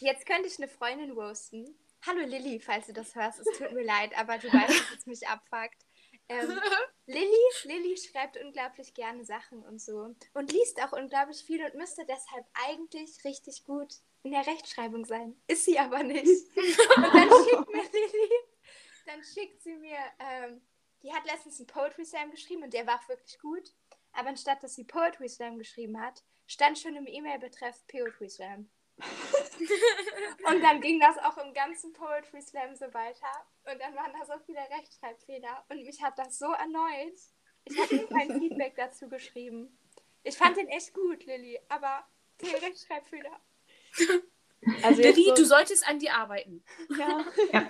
Jetzt 0.00 0.26
könnte 0.26 0.46
ich 0.48 0.56
eine 0.58 0.68
Freundin 0.68 1.10
roasten. 1.12 1.66
Hallo 2.06 2.20
Lilly, 2.26 2.60
falls 2.60 2.86
du 2.86 2.92
das 2.92 3.14
hörst, 3.14 3.40
es 3.40 3.56
tut 3.56 3.72
mir 3.72 3.82
leid, 3.82 4.16
aber 4.18 4.36
du 4.36 4.52
weißt, 4.52 4.68
dass 4.68 4.98
es 4.98 5.06
mich 5.06 5.26
abfuckt. 5.28 5.86
Ähm, 6.28 6.48
Lilly, 7.06 7.44
Lilly 7.64 7.96
schreibt 7.96 8.36
unglaublich 8.36 8.92
gerne 8.92 9.24
Sachen 9.24 9.62
und 9.62 9.80
so 9.80 10.14
und 10.34 10.52
liest 10.52 10.82
auch 10.82 10.92
unglaublich 10.92 11.42
viel 11.44 11.64
und 11.64 11.74
müsste 11.76 12.04
deshalb 12.04 12.44
eigentlich 12.66 13.24
richtig 13.24 13.64
gut 13.64 13.94
in 14.22 14.32
der 14.32 14.46
Rechtschreibung 14.46 15.06
sein. 15.06 15.34
Ist 15.46 15.64
sie 15.64 15.78
aber 15.78 16.02
nicht. 16.02 16.26
Und 16.26 17.02
dann 17.02 17.30
schickt 17.30 17.68
mir 17.68 17.82
Lilly, 17.92 18.30
dann 19.06 19.24
schickt 19.24 19.62
sie 19.62 19.76
mir, 19.76 19.98
ähm, 20.18 20.60
die 21.02 21.12
hat 21.12 21.24
letztens 21.24 21.58
einen 21.58 21.68
Poetry 21.68 22.04
Slam 22.04 22.30
geschrieben 22.30 22.64
und 22.64 22.74
der 22.74 22.86
war 22.86 23.00
auch 23.00 23.08
wirklich 23.08 23.38
gut. 23.38 23.72
Aber 24.12 24.28
anstatt 24.28 24.62
dass 24.62 24.74
sie 24.74 24.84
Poetry 24.84 25.28
Slam 25.28 25.56
geschrieben 25.58 25.98
hat, 25.98 26.22
stand 26.46 26.78
schon 26.78 26.96
im 26.96 27.06
E-Mail-Betreff 27.06 27.86
Poetry 27.86 28.28
Slam. 28.28 28.70
Und 30.48 30.62
dann 30.62 30.80
ging 30.80 31.00
das 31.00 31.18
auch 31.18 31.36
im 31.38 31.52
ganzen 31.52 31.92
Poetry 31.92 32.40
Slam 32.40 32.74
so 32.76 32.86
weiter. 32.94 33.30
Und 33.64 33.80
dann 33.80 33.94
waren 33.94 34.12
da 34.12 34.24
so 34.24 34.38
viele 34.44 34.60
Rechtschreibfehler. 34.60 35.64
Und 35.68 35.84
mich 35.84 36.02
hat 36.02 36.18
das 36.18 36.38
so 36.38 36.46
erneut. 36.52 37.18
Ich 37.64 37.78
habe 37.78 37.94
ihm 37.94 38.08
ein 38.14 38.40
Feedback 38.40 38.74
dazu 38.76 39.08
geschrieben. 39.08 39.78
Ich 40.22 40.36
fand 40.36 40.56
den 40.56 40.68
echt 40.68 40.94
gut, 40.94 41.24
Lilly, 41.26 41.58
aber 41.68 42.06
die 42.40 42.54
Rechtschreibfehler. 42.54 43.40
Also 44.82 45.02
Lilly, 45.02 45.24
so, 45.24 45.34
du 45.34 45.44
solltest 45.44 45.86
an 45.86 45.98
dir 45.98 46.14
arbeiten. 46.14 46.64
ja. 46.96 47.24
Ja. 47.52 47.68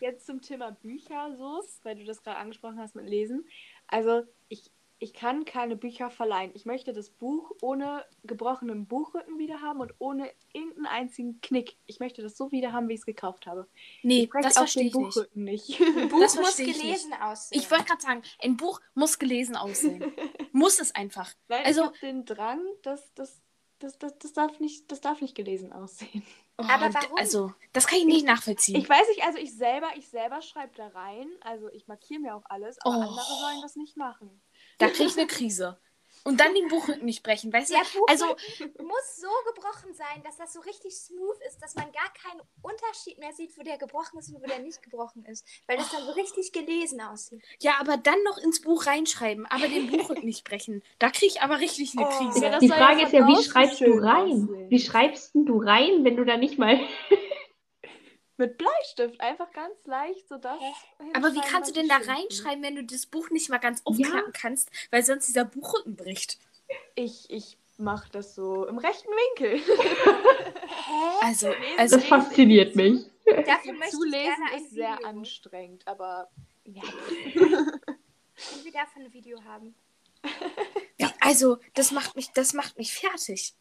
jetzt 0.00 0.26
zum 0.26 0.40
Thema 0.40 0.70
Bücher, 0.70 1.34
so, 1.36 1.62
weil 1.82 1.96
du 1.96 2.04
das 2.04 2.22
gerade 2.22 2.38
angesprochen 2.38 2.78
hast 2.78 2.94
mit 2.94 3.06
Lesen. 3.06 3.48
Also 3.86 4.22
ich, 4.48 4.70
ich 4.98 5.12
kann 5.12 5.44
keine 5.44 5.76
Bücher 5.76 6.08
verleihen. 6.10 6.52
Ich 6.54 6.64
möchte 6.64 6.92
das 6.92 7.10
Buch 7.10 7.50
ohne 7.60 8.04
gebrochenen 8.22 8.86
Buchrücken 8.86 9.38
wieder 9.38 9.60
haben 9.60 9.80
und 9.80 9.92
ohne 9.98 10.30
irgendeinen 10.52 10.86
einzigen 10.86 11.40
Knick. 11.40 11.76
Ich 11.86 12.00
möchte 12.00 12.22
das 12.22 12.36
so 12.36 12.52
wieder 12.52 12.72
haben, 12.72 12.88
wie 12.88 12.94
ich 12.94 13.00
es 13.00 13.06
gekauft 13.06 13.46
habe. 13.46 13.68
Nee, 14.02 14.28
das 14.42 14.56
auch 14.56 14.60
verstehe 14.62 14.84
den 14.84 14.88
ich 14.88 14.94
nicht. 14.94 15.14
Buchrücken 15.14 15.44
nicht. 15.44 15.80
Ein 15.80 16.08
Buch 16.10 16.20
Das 16.20 16.36
muss 16.36 16.56
gelesen 16.56 17.12
aussehen. 17.20 17.60
Ich 17.60 17.70
wollte 17.70 17.84
gerade 17.84 18.00
sagen, 18.02 18.22
ein 18.40 18.56
Buch 18.56 18.80
muss 18.94 19.18
gelesen 19.18 19.56
aussehen. 19.56 20.12
muss 20.52 20.78
es 20.80 20.94
einfach. 20.94 21.32
Nein, 21.48 21.64
Also- 21.66 21.80
ich 21.82 21.86
habe 21.86 21.98
den 22.00 22.24
Drang, 22.24 22.60
das, 22.82 23.12
das, 23.14 23.42
das, 23.84 23.98
das, 23.98 24.18
das, 24.18 24.32
darf 24.32 24.58
nicht, 24.60 24.90
das 24.90 25.00
darf 25.00 25.20
nicht 25.20 25.34
gelesen 25.34 25.72
aussehen. 25.72 26.22
Oh, 26.58 26.62
Aber 26.64 26.92
warum? 26.94 27.18
Also, 27.18 27.52
das 27.72 27.86
kann 27.86 27.98
ich 27.98 28.04
nicht 28.04 28.26
nachvollziehen. 28.26 28.76
Ich 28.76 28.88
weiß 28.88 29.08
nicht, 29.08 29.24
also 29.24 29.38
ich 29.38 29.56
selber, 29.56 29.88
ich 29.96 30.08
selber 30.08 30.40
schreibe 30.40 30.72
da 30.76 30.86
rein, 30.88 31.26
also 31.40 31.68
ich 31.70 31.86
markiere 31.88 32.20
mir 32.20 32.34
auch 32.36 32.44
alles, 32.46 32.78
aber 32.80 32.96
Oh. 32.96 33.00
andere 33.00 33.24
sollen 33.40 33.60
das 33.62 33.76
nicht 33.76 33.96
machen. 33.96 34.40
da 34.78 34.88
kriege 34.88 35.04
ich 35.04 35.18
eine 35.18 35.26
Krise. 35.26 35.78
Und 36.26 36.40
dann 36.40 36.54
den 36.54 36.68
Buchrücken 36.68 37.04
nicht 37.04 37.22
brechen, 37.22 37.52
weißt 37.52 37.68
du? 37.70 37.74
Der 37.74 37.82
Buch 37.82 38.06
Also, 38.08 38.24
muss 38.82 39.16
so 39.20 39.28
gebrochen 39.52 39.92
sein, 39.92 40.22
dass 40.24 40.38
das 40.38 40.54
so 40.54 40.60
richtig 40.60 40.96
smooth 40.96 41.36
ist, 41.46 41.60
dass 41.62 41.74
man 41.74 41.84
gar 41.92 42.10
keinen 42.14 42.40
Unterschied 42.62 43.18
mehr 43.18 43.32
sieht, 43.34 43.56
wo 43.58 43.62
der 43.62 43.76
gebrochen 43.76 44.18
ist 44.18 44.30
und 44.30 44.42
wo 44.42 44.46
der 44.46 44.58
nicht 44.60 44.82
gebrochen 44.82 45.24
ist. 45.26 45.46
Weil 45.66 45.76
das 45.76 45.90
dann 45.90 46.02
so 46.06 46.12
richtig 46.12 46.52
gelesen 46.52 47.00
aussieht. 47.02 47.42
ja, 47.60 47.74
aber 47.78 47.98
dann 47.98 48.22
noch 48.24 48.38
ins 48.38 48.62
Buch 48.62 48.86
reinschreiben, 48.86 49.44
aber 49.46 49.68
den 49.68 49.90
Buchrücken 49.90 50.24
nicht 50.24 50.44
brechen. 50.48 50.82
Da 50.98 51.10
kriege 51.10 51.26
ich 51.26 51.42
aber 51.42 51.60
richtig 51.60 51.92
eine 51.96 52.06
Oh. 52.06 52.10
Krise. 52.10 52.44
Ja, 52.46 52.58
Die 52.58 52.68
Frage 52.70 53.02
ist 53.02 53.12
ja, 53.12 53.26
wie 53.28 53.42
schreibst 53.44 53.80
du 53.82 53.98
rein? 53.98 54.24
aussehen. 54.48 54.70
Wie 54.70 54.80
schreibst 54.80 55.34
denn 55.34 55.44
du 55.44 55.58
rein, 55.62 56.04
wenn 56.04 56.16
du 56.16 56.24
da 56.24 56.38
nicht 56.38 56.58
mal. 56.58 56.80
Mit 58.44 58.58
Bleistift, 58.58 59.18
einfach 59.22 59.50
ganz 59.52 59.86
leicht, 59.86 60.28
so 60.28 60.36
das. 60.36 60.58
aber 61.14 61.32
wie 61.32 61.40
kannst 61.40 61.70
du 61.70 61.72
denn 61.72 61.88
da 61.88 61.96
ich 61.98 62.08
reinschreiben, 62.08 62.62
wenn 62.62 62.76
du 62.76 62.84
das 62.84 63.06
Buch 63.06 63.30
nicht 63.30 63.48
mal 63.48 63.56
ganz 63.56 63.80
aufklappen 63.86 64.34
kannst, 64.34 64.70
weil 64.90 65.02
sonst 65.02 65.28
dieser 65.28 65.46
Buchrücken 65.46 65.96
bricht? 65.96 66.38
Ich, 66.94 67.30
ich 67.30 67.56
mache 67.78 68.10
das 68.12 68.34
so 68.34 68.66
im 68.66 68.76
rechten 68.76 69.08
Winkel. 69.08 69.60
Hä? 69.64 71.18
Also, 71.22 71.54
also 71.78 71.96
Das 71.96 72.04
fasziniert 72.04 72.76
mich. 72.76 73.06
Dafür 73.24 73.72
möchte 73.72 73.84
ich 73.84 73.90
Zulesen 73.92 74.12
gerne 74.12 74.52
ein 74.52 74.62
ist 74.62 74.70
sehr 74.72 74.98
Video. 74.98 75.08
anstrengend, 75.08 75.88
aber 75.88 76.28
ja. 76.64 76.82
Und 77.34 78.64
wir 78.64 78.72
davon 78.72 79.04
ein 79.04 79.12
Video 79.14 79.42
haben. 79.44 79.74
Wie, 80.98 81.06
also, 81.20 81.56
das 81.72 81.92
macht 81.92 82.14
mich, 82.14 82.30
das 82.32 82.52
macht 82.52 82.76
mich 82.76 82.92
fertig. 82.92 83.54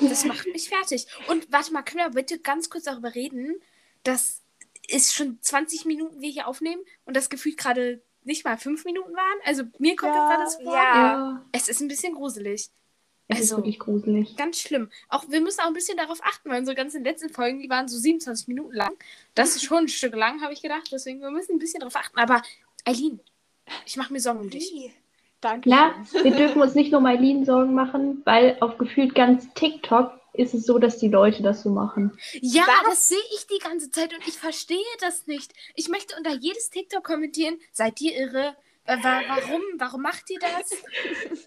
Das 0.00 0.24
macht 0.24 0.46
mich 0.46 0.68
fertig. 0.68 1.06
Und 1.28 1.50
warte 1.52 1.72
mal, 1.72 1.82
können 1.82 2.04
wir 2.04 2.10
bitte 2.10 2.38
ganz 2.38 2.70
kurz 2.70 2.84
darüber 2.84 3.14
reden, 3.14 3.54
dass 4.02 4.42
es 4.88 5.12
schon 5.14 5.38
20 5.40 5.84
Minuten 5.84 6.20
wir 6.20 6.30
hier 6.30 6.46
aufnehmen 6.48 6.82
und 7.04 7.16
das 7.16 7.28
gefühlt 7.30 7.56
gerade 7.56 8.02
nicht 8.24 8.44
mal 8.44 8.58
fünf 8.58 8.84
Minuten 8.84 9.12
waren? 9.14 9.38
Also 9.44 9.64
mir 9.78 9.96
kommt 9.96 10.14
Ja, 10.14 10.28
das 10.28 10.56
gerade 10.56 10.64
so 10.64 10.70
vor. 10.70 10.74
Ja. 10.74 11.44
Es 11.52 11.68
ist 11.68 11.80
ein 11.80 11.88
bisschen 11.88 12.14
gruselig. 12.14 12.70
Es 13.30 13.38
ist 13.40 13.52
Also- 13.52 13.58
wirklich 13.58 13.78
gruselig. 13.78 14.36
Ganz 14.36 14.58
schlimm. 14.60 14.90
Auch 15.08 15.28
wir 15.28 15.40
müssen 15.42 15.60
auch 15.60 15.66
ein 15.66 15.74
bisschen 15.74 15.98
darauf 15.98 16.18
achten, 16.24 16.48
weil 16.50 16.60
unsere 16.60 16.74
ganzen 16.74 17.04
letzten 17.04 17.28
Folgen, 17.28 17.60
die 17.60 17.68
waren 17.68 17.86
so 17.86 17.98
27 17.98 18.48
Minuten 18.48 18.72
lang. 18.74 18.92
Das 19.34 19.54
ist 19.54 19.64
schon 19.64 19.84
ein 19.84 19.88
Stück 19.88 20.14
lang, 20.14 20.40
habe 20.40 20.52
ich 20.54 20.62
gedacht. 20.62 20.88
Deswegen, 20.90 21.20
wir 21.20 21.30
müssen 21.30 21.52
ein 21.52 21.58
bisschen 21.58 21.80
darauf 21.80 21.96
achten. 21.96 22.18
Aber 22.18 22.42
Eileen, 22.84 23.20
ich 23.84 23.96
mache 23.96 24.12
mir 24.12 24.20
Sorgen 24.20 24.40
um 24.40 24.50
dich. 24.50 24.72
Wie? 25.40 25.48
Danke. 25.48 25.70
Ja, 25.70 25.94
wir 26.22 26.30
dürfen 26.36 26.60
uns 26.62 26.74
nicht 26.74 26.92
nur 26.92 27.04
Eileen 27.04 27.44
Sorgen 27.44 27.74
machen, 27.74 28.22
weil 28.24 28.56
auf 28.60 28.78
gefühlt 28.78 29.14
ganz 29.14 29.52
TikTok 29.54 30.12
ist 30.34 30.54
es 30.54 30.66
so, 30.66 30.78
dass 30.78 30.98
die 30.98 31.08
Leute 31.08 31.42
das 31.42 31.62
so 31.62 31.70
machen. 31.70 32.16
Ja, 32.40 32.62
Was? 32.66 32.90
das 32.90 33.08
sehe 33.08 33.18
ich 33.36 33.46
die 33.46 33.58
ganze 33.58 33.90
Zeit 33.90 34.12
und 34.14 34.26
ich 34.28 34.34
verstehe 34.38 34.78
das 35.00 35.26
nicht. 35.26 35.52
Ich 35.74 35.88
möchte 35.88 36.14
unter 36.16 36.32
jedes 36.34 36.70
TikTok 36.70 37.02
kommentieren, 37.04 37.58
seid 37.72 38.00
ihr 38.00 38.16
irre? 38.16 38.54
Wa- 38.86 38.98
Warum? 39.02 39.60
Warum 39.76 40.00
macht 40.02 40.30
ihr 40.30 40.38
das? 40.38 40.70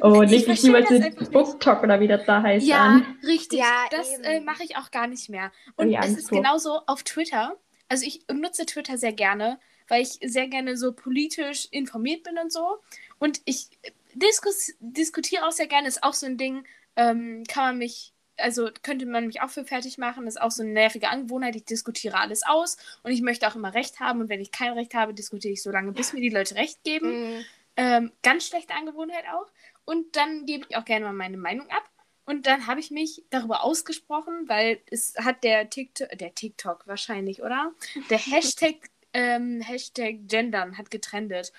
Oh, 0.02 0.22
Ich 0.22 0.46
verstehe 0.46 0.72
niemals 0.74 0.90
mit. 0.92 1.32
BookTok 1.32 1.82
oder 1.84 2.00
wie 2.00 2.08
das 2.08 2.24
da 2.26 2.42
heißt 2.44 2.68
Ja, 2.68 2.82
an. 2.84 3.18
richtig. 3.26 3.60
Ja, 3.60 3.86
das 3.90 4.10
äh, 4.20 4.42
mache 4.42 4.64
ich 4.64 4.78
auch 4.78 4.92
gar 4.92 5.08
nicht 5.08 5.28
mehr. 5.30 5.52
Oh, 5.78 5.82
Und 5.84 5.90
die 5.90 5.96
es 5.96 6.18
ist 6.18 6.30
vor. 6.30 6.38
genauso 6.38 6.82
auf 6.86 7.02
Twitter. 7.04 7.56
Also 7.90 8.06
ich 8.06 8.22
nutze 8.32 8.66
Twitter 8.68 8.98
sehr 8.98 9.14
gerne, 9.14 9.60
weil 9.88 10.04
ich 10.04 10.20
sehr 10.24 10.48
gerne 10.48 10.78
so 10.78 10.94
politisch 10.94 11.68
informiert 11.72 12.24
bin 12.24 12.38
und 12.38 12.52
so. 12.54 12.78
Und 13.22 13.40
ich 13.46 13.70
diskus 14.16 14.74
diskutiere 14.80 15.48
auch 15.48 15.52
sehr 15.52 15.68
gerne. 15.68 15.88
Ist 15.88 16.04
auch 16.04 16.16
so 16.16 16.26
ein 16.26 16.38
Ding, 16.38 16.66
ähm, 16.96 17.44
kann 17.48 17.66
man 17.66 17.78
mich, 17.78 18.14
also 18.36 18.70
könnte 18.82 19.06
man 19.06 19.28
mich 19.28 19.42
auch 19.42 19.52
für 19.52 19.64
fertig 19.64 20.00
machen. 20.00 20.26
Ist 20.26 20.42
auch 20.42 20.50
so 20.50 20.64
eine 20.64 20.72
nervige 20.72 21.08
Angewohnheit. 21.08 21.56
Ich 21.56 21.66
diskutiere 21.66 22.18
alles 22.18 22.42
aus 22.42 22.78
und 23.04 23.12
ich 23.12 23.22
möchte 23.22 23.48
auch 23.48 23.56
immer 23.56 23.76
Recht 23.76 24.00
haben. 24.00 24.22
Und 24.22 24.30
wenn 24.30 24.42
ich 24.42 24.52
kein 24.52 24.74
Recht 24.74 24.96
habe, 24.96 25.14
diskutiere 25.14 25.54
ich 25.54 25.62
so 25.62 25.70
lange, 25.70 25.92
bis 25.92 26.14
mir 26.14 26.22
die 26.22 26.30
Leute 26.30 26.56
Recht 26.56 26.84
geben. 26.84 27.36
Mhm. 27.36 27.46
Ähm, 27.78 28.12
ganz 28.24 28.48
schlechte 28.48 28.74
Angewohnheit 28.74 29.26
auch. 29.32 29.46
Und 29.86 30.16
dann 30.16 30.48
gebe 30.48 30.66
ich 30.68 30.76
auch 30.76 30.86
gerne 30.86 31.06
mal 31.06 31.14
meine 31.14 31.38
Meinung 31.38 31.70
ab. 31.70 31.84
Und 32.26 32.48
dann 32.48 32.66
habe 32.66 32.80
ich 32.80 32.90
mich 32.90 33.24
darüber 33.30 33.64
ausgesprochen, 33.64 34.48
weil 34.48 34.82
es 34.90 35.14
hat 35.18 35.44
der 35.44 35.70
TikTok, 35.70 36.10
der 36.18 36.34
TikTok 36.34 36.88
wahrscheinlich, 36.88 37.44
oder? 37.44 37.72
Der 38.10 38.18
Hashtag, 38.20 38.90
ähm, 39.14 39.62
Hashtag 39.62 40.28
Gendern 40.28 40.78
hat 40.78 40.92
getrendet. 40.92 41.52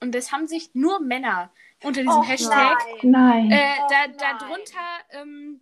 Und 0.00 0.14
es 0.14 0.32
haben 0.32 0.46
sich 0.46 0.70
nur 0.74 1.00
Männer 1.00 1.50
unter 1.82 2.02
diesem 2.02 2.18
Och, 2.20 2.28
Hashtag 2.28 2.78
nein. 3.02 3.48
Nein. 3.48 3.50
äh, 3.50 3.74
Oh 3.80 3.86
da, 3.88 4.06
nein. 4.06 4.16
darunter 4.18 5.00
ähm, 5.10 5.60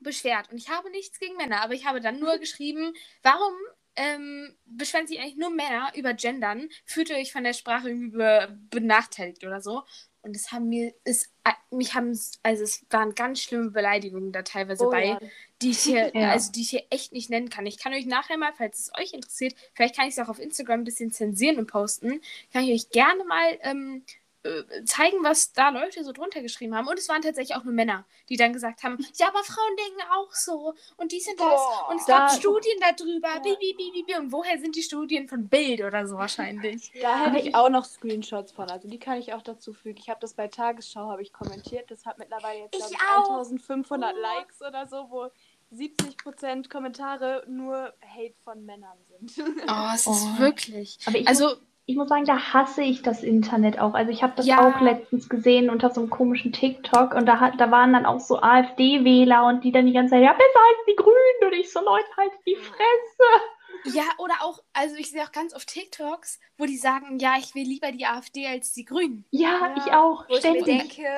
beschwert. 0.00 0.50
Und 0.50 0.58
ich 0.58 0.70
habe 0.70 0.90
nichts 0.90 1.18
gegen 1.18 1.36
Männer, 1.36 1.62
aber 1.62 1.74
ich 1.74 1.86
habe 1.86 2.00
dann 2.00 2.18
nur 2.20 2.38
geschrieben, 2.38 2.94
warum 3.22 3.52
ähm, 3.98 4.54
beschweren 4.64 5.06
sich 5.06 5.18
eigentlich 5.20 5.36
nur 5.36 5.50
Männer 5.50 5.92
über 5.94 6.14
Gendern? 6.14 6.68
Fühlt 6.86 7.10
ihr 7.10 7.16
euch 7.16 7.32
von 7.32 7.44
der 7.44 7.52
Sprache 7.52 7.88
irgendwie 7.88 8.16
be 8.16 8.58
benachteiligt 8.70 9.44
oder 9.44 9.60
so? 9.60 9.82
Und 10.22 10.36
es 10.36 10.52
haben 10.52 10.68
mir, 10.68 10.94
es, 11.04 11.26
äh, 11.44 11.52
mich 11.70 11.94
haben, 11.94 12.18
also 12.42 12.62
es 12.64 12.84
waren 12.90 13.14
ganz 13.14 13.40
schlimme 13.40 13.70
Beleidigungen 13.70 14.32
da 14.32 14.42
teilweise 14.42 14.86
Oh 14.86 14.90
bei, 14.90 15.06
ja. 15.06 15.20
die 15.62 15.70
ich 15.70 15.80
hier, 15.80 16.10
Ja. 16.14 16.30
also 16.32 16.52
die 16.52 16.62
ich 16.62 16.70
hier 16.70 16.84
echt 16.90 17.12
nicht 17.12 17.30
nennen 17.30 17.48
kann. 17.50 17.66
Ich 17.66 17.78
kann 17.78 17.92
euch 17.92 18.06
nachher 18.06 18.36
mal, 18.36 18.52
falls 18.56 18.78
es 18.78 18.92
euch 19.00 19.12
interessiert, 19.12 19.54
vielleicht 19.74 19.96
kann 19.96 20.06
ich 20.08 20.16
es 20.16 20.18
auch 20.18 20.28
auf 20.28 20.38
Instagram 20.40 20.80
ein 20.80 20.84
bisschen 20.84 21.12
zensieren 21.12 21.58
und 21.58 21.66
posten, 21.66 22.20
kann 22.52 22.64
ich 22.64 22.72
euch 22.72 22.90
gerne 22.90 23.24
mal 23.24 23.58
ähm, 23.62 24.04
äh, 24.44 24.84
zeigen, 24.84 25.22
was 25.24 25.52
da 25.52 25.70
Leute 25.70 26.04
so 26.04 26.12
drunter 26.12 26.40
geschrieben 26.42 26.74
haben. 26.76 26.86
Und 26.86 26.98
es 26.98 27.08
waren 27.08 27.22
tatsächlich 27.22 27.56
auch 27.56 27.64
nur 27.64 27.74
Männer, 27.74 28.06
die 28.28 28.36
dann 28.36 28.52
gesagt 28.52 28.82
haben, 28.84 28.96
ja, 29.16 29.28
aber 29.28 29.42
Frauen 29.42 29.76
denken 29.76 30.00
auch 30.12 30.32
so 30.32 30.74
und 30.96 31.10
dies 31.12 31.26
und 31.28 31.40
das 31.40 31.60
und 31.90 31.96
es 32.00 32.06
Da- 32.06 32.18
gab 32.18 32.30
Studien 32.32 32.78
darüber, 32.80 33.28
Ja. 33.28 33.38
bi, 33.40 33.56
bi, 33.76 34.04
bi, 34.06 34.14
und 34.16 34.30
woher 34.32 34.58
sind 34.58 34.76
die 34.76 34.82
Studien 34.82 35.28
von 35.28 35.48
Bild 35.48 35.80
oder 35.80 36.06
so 36.06 36.16
wahrscheinlich? 36.16 36.90
Da 37.02 37.26
hätte 37.26 37.48
ich 37.48 37.54
auch 37.54 37.68
noch 37.68 37.84
Screenshots 37.84 38.52
von. 38.52 38.70
Also 38.70 38.88
die 38.88 38.98
kann 38.98 39.18
ich 39.18 39.32
auch 39.34 39.42
dazu 39.42 39.72
fügen. 39.72 39.98
Ich 39.98 40.08
habe 40.08 40.20
das 40.20 40.34
bei 40.34 40.46
Tagesschau 40.48 41.10
habe 41.10 41.22
ich 41.22 41.32
kommentiert. 41.32 41.90
Das 41.90 42.06
hat 42.06 42.18
mittlerweile 42.18 42.60
jetzt 42.60 42.74
Ich 42.74 42.80
glaub 42.80 42.90
ich, 42.92 43.00
auch. 43.00 43.30
1500 43.38 44.14
Oh. 44.14 44.20
Likes 44.20 44.62
oder 44.62 44.86
so, 44.86 45.06
wo 45.10 45.28
70% 45.72 46.68
Kommentare 46.70 47.44
nur 47.48 47.92
Hate 48.02 48.34
von 48.44 48.64
Männern 48.64 48.96
sind. 49.08 49.32
Oh, 49.68 49.90
es 49.94 50.06
ist 50.06 50.08
Oh. 50.08 50.38
wirklich. 50.38 50.98
Aber 51.06 51.18
ich, 51.18 51.28
Also, 51.28 51.56
ich 51.90 51.96
muss 51.96 52.08
sagen, 52.10 52.26
da 52.26 52.52
hasse 52.52 52.82
ich 52.82 53.00
das 53.00 53.22
Internet 53.22 53.78
auch. 53.78 53.94
Also 53.94 54.10
ich 54.12 54.22
habe 54.22 54.34
das 54.36 54.44
Ja. 54.46 54.58
auch 54.68 54.78
letztens 54.82 55.28
gesehen 55.30 55.70
unter 55.70 55.88
so 55.88 56.02
einem 56.02 56.10
komischen 56.10 56.52
TikTok 56.52 57.14
und 57.14 57.24
da, 57.24 57.50
da 57.56 57.70
waren 57.70 57.94
dann 57.94 58.04
auch 58.04 58.20
so 58.20 58.38
AfD-Wähler 58.40 59.46
und 59.46 59.64
die 59.64 59.72
dann 59.72 59.86
die 59.86 59.94
ganze 59.94 60.10
Zeit, 60.10 60.22
ja, 60.22 60.34
besser 60.34 60.60
als 60.68 60.78
die 60.86 60.96
Grünen 60.96 61.44
und 61.46 61.52
ich 61.54 61.72
so, 61.72 61.80
Leute, 61.80 62.06
halt 62.18 62.32
die 62.46 62.56
Fresse. 62.56 63.96
ja, 63.96 64.04
oder 64.18 64.34
auch, 64.42 64.62
also 64.74 64.96
ich 64.96 65.10
sehe 65.10 65.22
auch 65.24 65.32
ganz 65.32 65.54
oft 65.54 65.66
TikToks, 65.66 66.38
wo 66.58 66.66
die 66.66 66.76
sagen, 66.76 67.18
ja, 67.20 67.36
ich 67.38 67.54
will 67.54 67.62
lieber 67.66 67.90
die 67.90 68.04
AfD 68.04 68.46
als 68.46 68.74
die 68.74 68.84
Grünen. 68.84 69.24
Ja, 69.30 69.48
Ja. 69.48 69.74
ich 69.78 69.92
auch. 69.94 70.28
Wo 70.28 70.34
ich 70.36 70.44
mir 70.44 70.60
Ständig. 70.60 70.94
denke, 70.96 71.08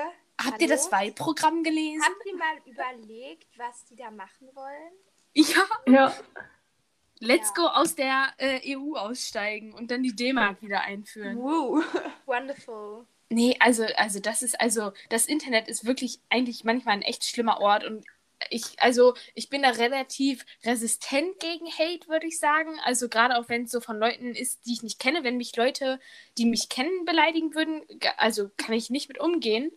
Habt 0.43 0.63
ihr 0.63 0.69
Hallo? 0.69 0.77
das 0.77 0.93
Wahlprogramm 0.93 1.65
gelesen? 1.65 2.01
habt 2.03 2.25
ihr 2.27 2.37
mal 2.37 2.57
überlegt, 2.65 3.59
was 3.59 3.85
die 3.87 3.97
da 3.97 4.11
machen 4.13 4.49
wollen? 4.55 4.93
Ja. 5.35 5.63
Ja. 5.87 6.13
Let's 7.21 7.53
Ja. 7.57 7.63
go 7.63 7.67
aus 7.69 7.95
der 7.95 8.29
äh, 8.39 8.77
EU 8.77 8.97
aussteigen 8.97 9.73
und 9.75 9.91
dann 9.91 10.03
die 10.03 10.17
D-Mark 10.17 10.63
wieder 10.63 10.81
einführen. 10.81 11.37
Woo. 11.37 11.83
Wonderful. 12.27 13.07
Nee, 13.29 13.57
also, 13.61 13.85
also 13.97 14.19
das 14.19 14.43
ist, 14.43 14.61
also, 14.61 14.93
das 15.09 15.27
Internet 15.27 15.69
ist 15.69 15.85
wirklich 15.85 16.19
eigentlich 16.31 16.65
manchmal 16.65 16.95
ein 16.95 17.03
echt 17.03 17.25
schlimmer 17.25 17.61
Ort 17.61 17.85
und 17.85 18.05
ich, 18.49 18.65
also, 18.79 19.15
ich 19.35 19.51
bin 19.51 19.61
da 19.63 19.69
relativ 19.69 20.47
resistent 20.65 21.39
gegen 21.41 21.67
Hate, 21.67 22.09
würde 22.09 22.27
ich 22.27 22.39
sagen. 22.39 22.81
Also, 22.85 23.11
gerade 23.11 23.37
auch 23.39 23.51
wenn 23.51 23.65
es 23.65 23.71
so 23.71 23.81
von 23.81 23.99
Leuten 23.99 24.35
ist, 24.35 24.65
die 24.65 24.73
ich 24.73 24.83
nicht 24.83 24.99
kenne, 24.99 25.23
wenn 25.25 25.37
mich 25.37 25.55
Leute, 25.57 26.01
die 26.39 26.47
mich 26.47 26.71
kennen, 26.71 27.05
beleidigen 27.05 27.55
würden, 27.55 27.83
also 28.17 28.51
kann 28.57 28.75
ich 28.75 28.89
nicht 28.89 29.09
mit 29.09 29.21
umgehen. 29.21 29.71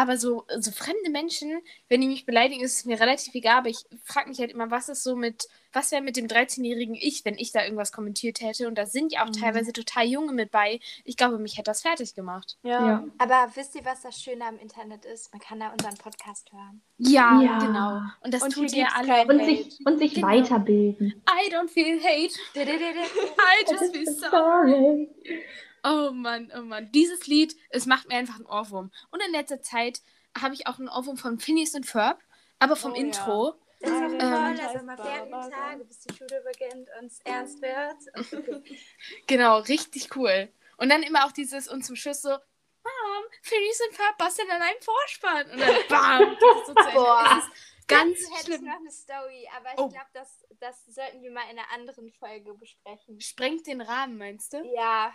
Aber 0.00 0.16
so, 0.16 0.44
so 0.60 0.70
fremde 0.70 1.10
Menschen, 1.10 1.60
wenn 1.88 2.00
die 2.00 2.06
mich 2.06 2.24
beleidigen, 2.24 2.62
ist 2.62 2.76
es 2.78 2.84
mir 2.84 3.00
relativ 3.00 3.34
egal. 3.34 3.58
Aber 3.58 3.68
ich 3.68 3.78
frage 4.04 4.28
mich 4.28 4.38
halt 4.38 4.52
immer, 4.52 4.70
was 4.70 4.88
ist 4.88 5.02
so 5.02 5.16
mit, 5.16 5.48
was 5.72 5.90
wäre 5.90 6.02
mit 6.02 6.16
dem 6.16 6.28
13-jährigen 6.28 6.94
Ich, 6.94 7.24
wenn 7.24 7.36
ich 7.36 7.50
da 7.50 7.64
irgendwas 7.64 7.90
kommentiert 7.90 8.40
hätte? 8.40 8.68
Und 8.68 8.76
da 8.78 8.86
sind 8.86 9.12
ja 9.12 9.24
auch 9.24 9.28
Mhm. 9.28 9.32
teilweise 9.40 9.72
total 9.72 10.04
Junge 10.06 10.32
mit 10.32 10.52
bei. 10.52 10.78
Ich 11.04 11.16
glaube, 11.16 11.38
mich 11.38 11.54
hätte 11.54 11.64
das 11.70 11.82
fertig 11.82 12.14
gemacht. 12.14 12.56
Ja. 12.62 12.86
Ja. 12.86 13.04
Aber 13.18 13.50
wisst 13.56 13.74
ihr, 13.74 13.84
was 13.84 14.02
das 14.02 14.22
Schöne 14.22 14.44
am 14.44 14.58
Internet 14.60 15.04
ist? 15.04 15.32
Man 15.32 15.40
kann 15.40 15.58
da 15.58 15.70
unseren 15.72 15.96
Podcast 15.96 16.52
hören. 16.52 16.80
Ja, 16.98 17.40
Ja. 17.42 17.58
genau. 17.58 18.00
Und 18.20 18.32
das 18.32 18.42
Und 18.42 18.52
tut 18.52 18.72
ihr 18.74 18.86
alle. 18.94 19.08
kein 19.08 19.28
Und 19.28 19.44
sich, 19.44 19.78
und 19.84 19.98
sich 19.98 20.14
Genau. 20.14 20.28
weiterbilden. 20.28 21.22
I 21.28 21.52
don't 21.52 21.68
feel 21.68 22.00
hate. 22.00 22.34
I 22.54 23.66
just 23.68 23.92
feel 23.96 24.06
sorry. 24.14 25.08
Oh 25.88 26.10
Mann, 26.12 26.52
oh 26.56 26.62
Mann. 26.62 26.90
Dieses 26.92 27.26
Lied, 27.26 27.56
es 27.70 27.86
macht 27.86 28.08
mir 28.08 28.16
einfach 28.16 28.36
einen 28.36 28.46
Ohrwurm. 28.46 28.90
Und 29.10 29.22
in 29.24 29.32
letzter 29.32 29.62
Zeit 29.62 30.02
habe 30.38 30.54
ich 30.54 30.66
auch 30.66 30.78
einen 30.78 30.88
Ohrwurm 30.88 31.16
von 31.16 31.38
Phineas 31.38 31.74
und 31.74 31.86
Ferb, 31.86 32.20
aber 32.58 32.76
vom 32.76 32.92
Oh 32.92 32.96
ja. 32.96 33.00
Intro. 33.02 33.54
Das 33.80 33.90
ist 33.90 33.96
Ähm, 33.96 34.18
ähm, 34.20 34.30
heißt 34.44 34.62
also 34.62 34.84
man 34.84 34.96
fährt 34.98 35.30
Barbara. 35.30 35.48
Tage, 35.50 35.84
bis 35.84 36.00
die 36.00 36.14
Schule 36.14 36.42
beginnt 36.52 36.88
und 37.00 37.06
es 37.06 37.20
ernst 37.20 37.62
wird. 37.62 38.64
Genau, 39.26 39.58
richtig 39.60 40.14
cool. 40.16 40.52
Und 40.78 40.88
dann 40.90 41.02
immer 41.02 41.24
auch 41.26 41.32
dieses 41.32 41.68
und 41.68 41.84
zum 41.84 41.96
Schluss 41.96 42.22
so, 42.22 42.30
Mom, 42.30 43.24
Phineas 43.42 43.80
und 43.88 43.94
Ferb 43.96 44.18
basteln 44.18 44.50
an 44.50 44.62
einem 44.62 44.80
Vorspann. 44.80 45.50
Und 45.50 45.60
dann 45.60 45.76
bam, 45.88 46.36
das 46.40 46.58
ist 46.60 46.66
so 46.66 46.74
zu. 46.74 46.94
Boah. 46.94 47.38
Es 47.38 47.44
ist 47.44 47.86
ganz 47.88 48.18
ich 48.20 48.38
schlimm. 48.44 48.64
noch 48.64 48.76
eine 48.76 48.90
Story, 48.90 49.48
aber 49.56 49.68
ich 49.74 49.78
Oh. 49.78 49.88
glaube, 49.88 50.10
das, 50.12 50.44
das 50.60 50.86
sollten 50.86 51.22
wir 51.22 51.30
mal 51.30 51.42
in 51.50 51.58
einer 51.58 51.70
anderen 51.72 52.10
Folge 52.12 52.54
besprechen. 52.54 53.20
Sprengt 53.20 53.66
den 53.66 53.80
Rahmen, 53.80 54.18
meinst 54.18 54.52
du? 54.52 54.62
Ja, 54.74 55.12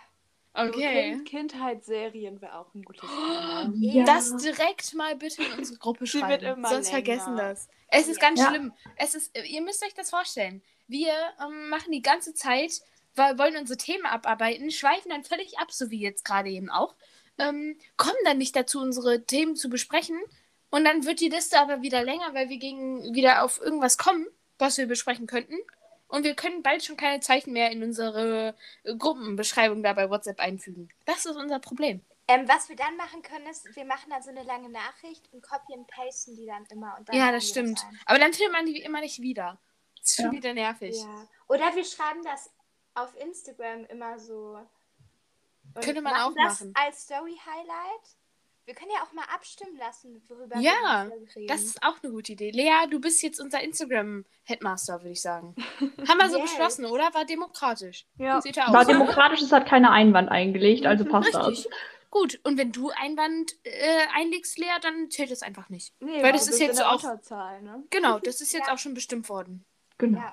Okay. 0.56 1.12
Kind, 1.24 1.28
Kindheitsserien 1.28 2.40
wäre 2.40 2.58
auch 2.58 2.72
ein 2.74 2.82
gutes 2.82 3.02
Thema. 3.10 3.72
Ja. 3.76 4.04
Das 4.04 4.36
direkt 4.36 4.94
mal 4.94 5.16
bitte 5.16 5.42
in 5.42 5.52
unsere 5.58 5.78
Gruppe 5.78 6.06
Sie 6.06 6.18
schreiben. 6.18 6.28
wird 6.28 6.42
immer 6.42 6.68
Sonst 6.68 6.92
länger. 6.92 7.04
vergessen 7.04 7.36
das. 7.36 7.68
Es 7.88 8.06
ist 8.08 8.20
Ja. 8.22 8.28
ganz 8.28 8.40
Ja. 8.40 8.48
schlimm. 8.50 8.72
Es 8.96 9.14
ist, 9.14 9.36
ihr 9.36 9.60
müsst 9.62 9.84
euch 9.84 9.94
das 9.94 10.10
vorstellen. 10.10 10.62
Wir 10.86 11.12
ähm, 11.44 11.68
machen 11.70 11.90
die 11.90 12.02
ganze 12.02 12.34
Zeit, 12.34 12.80
weil, 13.16 13.38
wollen 13.38 13.56
unsere 13.56 13.76
Themen 13.78 14.06
abarbeiten, 14.06 14.70
schweifen 14.70 15.10
dann 15.10 15.24
völlig 15.24 15.58
ab, 15.58 15.72
so 15.72 15.90
wie 15.90 16.00
jetzt 16.00 16.24
gerade 16.24 16.50
eben 16.50 16.70
auch. 16.70 16.94
Ähm, 17.38 17.76
kommen 17.96 18.16
dann 18.24 18.38
nicht 18.38 18.54
dazu, 18.54 18.80
unsere 18.80 19.24
Themen 19.24 19.56
zu 19.56 19.68
besprechen. 19.68 20.20
Und 20.70 20.84
dann 20.84 21.04
wird 21.04 21.20
die 21.20 21.28
Liste 21.28 21.58
aber 21.58 21.82
wieder 21.82 22.02
länger, 22.04 22.32
weil 22.34 22.48
wir 22.48 22.58
gegen 22.58 23.12
wieder 23.14 23.44
auf 23.44 23.60
irgendwas 23.60 23.98
kommen, 23.98 24.26
was 24.58 24.78
wir 24.78 24.86
besprechen 24.86 25.26
könnten. 25.26 25.56
Und 26.08 26.24
wir 26.24 26.34
können 26.34 26.62
bald 26.62 26.84
schon 26.84 26.96
keine 26.96 27.20
Zeichen 27.20 27.52
mehr 27.52 27.70
in 27.70 27.82
unsere 27.82 28.54
äh, 28.84 28.96
Gruppenbeschreibung 28.96 29.82
da 29.82 29.92
bei 29.94 30.08
WhatsApp 30.10 30.38
einfügen. 30.38 30.88
Das 31.06 31.24
ist 31.26 31.36
unser 31.36 31.58
Problem. 31.58 32.02
ähm, 32.28 32.46
was 32.48 32.68
wir 32.68 32.76
dann 32.76 32.96
machen 32.96 33.22
können, 33.22 33.46
ist, 33.46 33.74
wir 33.76 33.84
machen 33.84 34.10
dann 34.10 34.22
so 34.22 34.30
eine 34.30 34.42
lange 34.44 34.68
Nachricht 34.70 35.30
und 35.32 35.42
copy 35.42 35.72
und 35.74 35.86
pasten 35.88 36.36
die 36.36 36.46
dann 36.46 36.64
immer. 36.66 36.96
Und 36.98 37.08
dann 37.08 37.16
Ja, 37.16 37.32
das 37.32 37.48
stimmt. 37.48 37.84
ein. 37.84 38.00
Aber 38.06 38.18
dann 38.18 38.32
findet 38.32 38.52
man 38.52 38.66
die 38.66 38.80
immer 38.82 39.00
nicht 39.00 39.20
wieder. 39.20 39.58
Das 40.00 40.10
ist 40.10 40.16
schon 40.16 40.26
Ja. 40.26 40.32
wieder 40.32 40.54
nervig. 40.54 40.96
Ja. 40.96 41.26
Oder 41.48 41.74
wir 41.74 41.84
schreiben 41.84 42.22
das 42.22 42.50
auf 42.94 43.14
Instagram 43.16 43.84
immer 43.86 44.18
so. 44.18 44.58
Und 45.74 45.84
Könnte 45.84 46.00
man 46.02 46.12
machen 46.12 46.22
auch 46.22 46.34
das 46.44 46.60
machen. 46.60 46.72
Als 46.76 47.02
Story-Highlight. 47.04 48.16
Wir 48.66 48.74
können 48.74 48.90
ja 48.92 49.02
auch 49.02 49.12
mal 49.12 49.24
abstimmen 49.34 49.76
lassen, 49.76 50.22
worüber 50.28 50.58
Ja, 50.58 51.06
wir 51.10 51.36
reden. 51.36 51.46
Das 51.48 51.62
ist 51.62 51.82
auch 51.82 52.02
eine 52.02 52.10
gute 52.12 52.32
Idee. 52.32 52.50
Lea, 52.50 52.86
du 52.90 52.98
bist 52.98 53.22
jetzt 53.22 53.38
unser 53.38 53.62
Instagram-Headmaster, 53.62 55.00
würde 55.02 55.10
ich 55.10 55.20
sagen. 55.20 55.54
Haben 55.80 56.18
wir 56.18 56.30
so 56.30 56.38
Yes. 56.38 56.50
beschlossen, 56.50 56.86
oder? 56.86 57.12
War 57.12 57.24
demokratisch. 57.26 58.06
Ja. 58.16 58.40
Seht 58.40 58.56
ihr 58.56 58.66
auch. 58.66 58.72
War 58.72 58.84
demokratisch, 58.86 59.42
es 59.42 59.52
hat 59.52 59.66
keine 59.66 59.90
Einwand 59.90 60.30
eingelegt, 60.30 60.86
also 60.86 61.04
passt 61.04 61.34
Richtig. 61.36 61.64
das. 61.64 61.68
Gut, 62.10 62.40
und 62.44 62.56
wenn 62.56 62.70
du 62.72 62.90
Einwand 62.90 63.52
äh, 63.64 64.06
einlegst, 64.14 64.56
Lea, 64.58 64.70
dann 64.80 65.10
zählt 65.10 65.30
es 65.30 65.42
einfach 65.42 65.68
nicht. 65.68 65.92
Nee, 66.00 66.22
Weil 66.22 66.32
das 66.32 66.48
ist 66.48 66.60
jetzt 66.60 66.80
auch- 66.82 67.02
ne? 67.02 67.82
Genau, 67.90 68.18
das 68.22 68.40
ist 68.40 68.52
jetzt 68.52 68.68
Ja. 68.68 68.72
auch 68.74 68.78
schon 68.78 68.94
bestimmt 68.94 69.28
worden. 69.28 69.64
Genau. 69.98 70.20
Ja. 70.20 70.32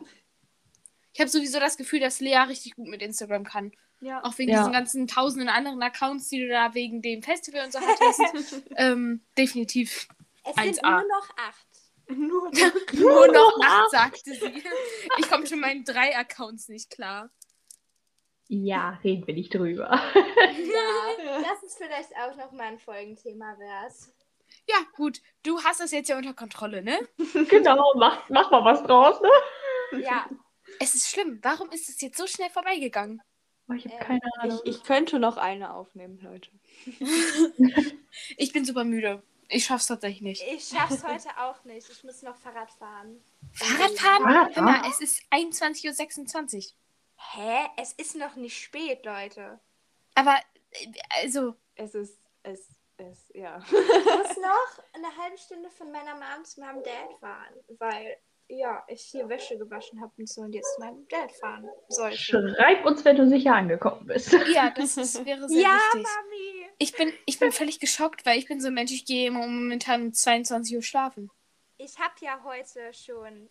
Ich 1.13 1.20
habe 1.20 1.30
sowieso 1.30 1.60
das 1.60 1.76
Gefühl, 1.78 2.00
dass 2.00 2.22
Lea 2.22 2.38
richtig 2.38 2.76
gut 2.76 2.88
mit 2.88 3.02
Instagram 3.02 3.44
kann. 3.44 3.74
Ja. 4.02 4.24
Auch 4.24 4.38
wegen 4.38 4.52
Ja. 4.52 4.60
diesen 4.60 4.74
ganzen 4.74 5.08
tausenden 5.08 5.48
anderen 5.50 5.82
Accounts, 5.82 6.28
die 6.30 6.42
du 6.42 6.50
da 6.50 6.74
wegen 6.74 7.02
dem 7.02 7.22
Festival 7.24 7.66
und 7.66 7.72
so 7.72 7.80
hattest. 7.80 8.64
ähm, 8.76 9.24
definitiv. 9.38 10.08
Es 10.44 10.56
sind 10.56 10.84
1A. 10.84 10.90
nur 10.92 11.08
noch 11.08 11.30
acht. 11.38 11.68
Nur 12.10 12.52
Nur 12.94 13.28
noch 13.28 13.60
acht, 13.64 13.92
sagte 13.92 14.34
sie. 14.34 14.64
Ich 15.20 15.30
komme 15.30 15.46
schon 15.48 15.60
meinen 15.60 15.86
drei 15.86 16.18
Accounts 16.18 16.68
nicht 16.68 16.90
klar. 16.90 17.30
Ja, 18.48 19.00
reden 19.04 19.26
wir 19.28 19.34
nicht 19.34 19.54
drüber. 19.54 19.90
Ja, 20.16 21.42
das 21.42 21.64
ist 21.64 21.78
vielleicht 21.78 22.10
auch 22.18 22.36
noch 22.36 22.52
mal 22.52 22.64
ein 22.68 22.80
Folgenthema 22.80 23.58
wert. 23.60 23.94
Ja, 24.68 24.76
gut. 24.98 25.22
Du 25.44 25.64
hast 25.64 25.80
das 25.80 25.92
jetzt 25.92 26.10
ja 26.10 26.18
unter 26.18 26.34
Kontrolle, 26.34 26.82
ne? 26.84 27.00
genau, 27.50 27.94
mach, 27.96 28.28
mach 28.30 28.52
mal 28.52 28.66
was 28.66 28.84
draus, 28.84 29.22
ne? 29.22 30.02
Ja, 30.02 30.28
Es 30.80 30.96
ist 30.96 31.10
schlimm. 31.10 31.40
Warum 31.44 31.70
ist 31.70 31.88
es 31.88 32.02
jetzt 32.02 32.18
so 32.18 32.28
schnell 32.28 32.50
vorbeigegangen? 32.50 33.22
Oh, 33.71 33.73
ich 33.73 33.86
habe 33.86 33.95
Ähm, 33.95 34.01
keine 34.01 34.34
Ahnung. 34.39 34.60
Ich, 34.63 34.75
ich 34.77 34.84
könnte 34.84 35.19
noch 35.19 35.38
eine 35.38 35.73
aufnehmen, 35.73 36.19
Leute. 36.21 36.49
Ich 38.38 38.51
bin 38.51 38.65
super 38.65 38.84
müde. 38.84 39.23
Ich 39.47 39.65
schaff's 39.65 39.88
tatsächlich 39.88 40.21
nicht. 40.21 40.43
ich 40.43 40.67
schaff's 40.67 41.03
heute 41.03 41.29
auch 41.38 41.63
nicht. 41.63 41.89
Ich 41.89 42.03
muss 42.03 42.21
noch 42.23 42.36
Fahrrad 42.36 42.69
fahren. 42.71 43.23
Fahrradfahren? 43.53 44.23
Fahrradfahren? 44.23 44.55
Hör 44.55 44.63
mal, 44.63 44.89
es 44.89 44.99
ist 44.99 45.23
21.26 45.31 46.57
Uhr. 46.57 46.73
Hä? 47.15 47.69
Es 47.77 47.93
ist 47.93 48.15
noch 48.15 48.36
nicht 48.36 48.62
spät, 48.62 49.05
Leute. 49.05 49.60
Aber, 50.15 50.38
äh, 50.71 50.88
also, 51.21 51.55
Es 51.75 51.95
ist, 51.95 52.19
es, 52.43 52.67
ist, 52.97 53.34
ja. 53.34 53.60
Ich 53.60 53.71
muss 53.71 54.38
noch 54.41 54.84
eine 54.93 55.15
halbe 55.17 55.38
Stunde 55.38 55.69
von 55.69 55.91
meiner 55.91 56.15
Mom 56.15 56.43
zu 56.43 56.60
meinem 56.60 56.84
Dad 56.84 57.13
fahren, 57.19 57.53
weil 57.79 58.17
ja, 58.52 58.84
ich 58.88 59.02
hier 59.02 59.28
Wäsche 59.30 59.58
gewaschen 59.58 60.02
habe 60.02 60.12
und 60.18 60.30
so 60.30 60.42
und 60.42 60.54
jetzt 60.54 60.76
zu 60.76 60.82
meinem 60.82 61.08
Dad 61.08 61.32
fahren 61.32 61.70
sollte. 61.88 62.18
Schreib 62.18 62.86
uns, 62.86 63.04
wenn 63.06 63.16
du 63.16 63.28
sicher 63.28 63.54
angekommen 63.56 64.06
bist. 64.08 64.32
Ja, 64.54 64.70
das 64.76 64.98
ist, 64.98 65.26
wäre 65.26 65.48
sehr 65.48 65.62
Ja, 65.62 65.78
wichtig. 65.94 66.04
Mami! 66.04 66.70
Ich 66.78 66.94
bin, 66.94 67.14
ich 67.26 67.40
bin 67.40 67.52
völlig 67.52 67.80
geschockt, 67.80 68.26
weil 68.26 68.38
ich 68.38 68.48
bin 68.48 68.60
so 68.60 68.68
ein 68.68 68.74
Mensch, 68.74 68.92
ich 68.92 69.06
gehe 69.06 69.32
momentan 69.32 70.04
um 70.04 70.14
22 70.14 70.76
Uhr 70.76 70.82
schlafen. 70.82 71.30
Ich 71.78 71.98
habe 71.98 72.14
ja 72.22 72.44
heute 72.44 72.94
schon 72.94 73.50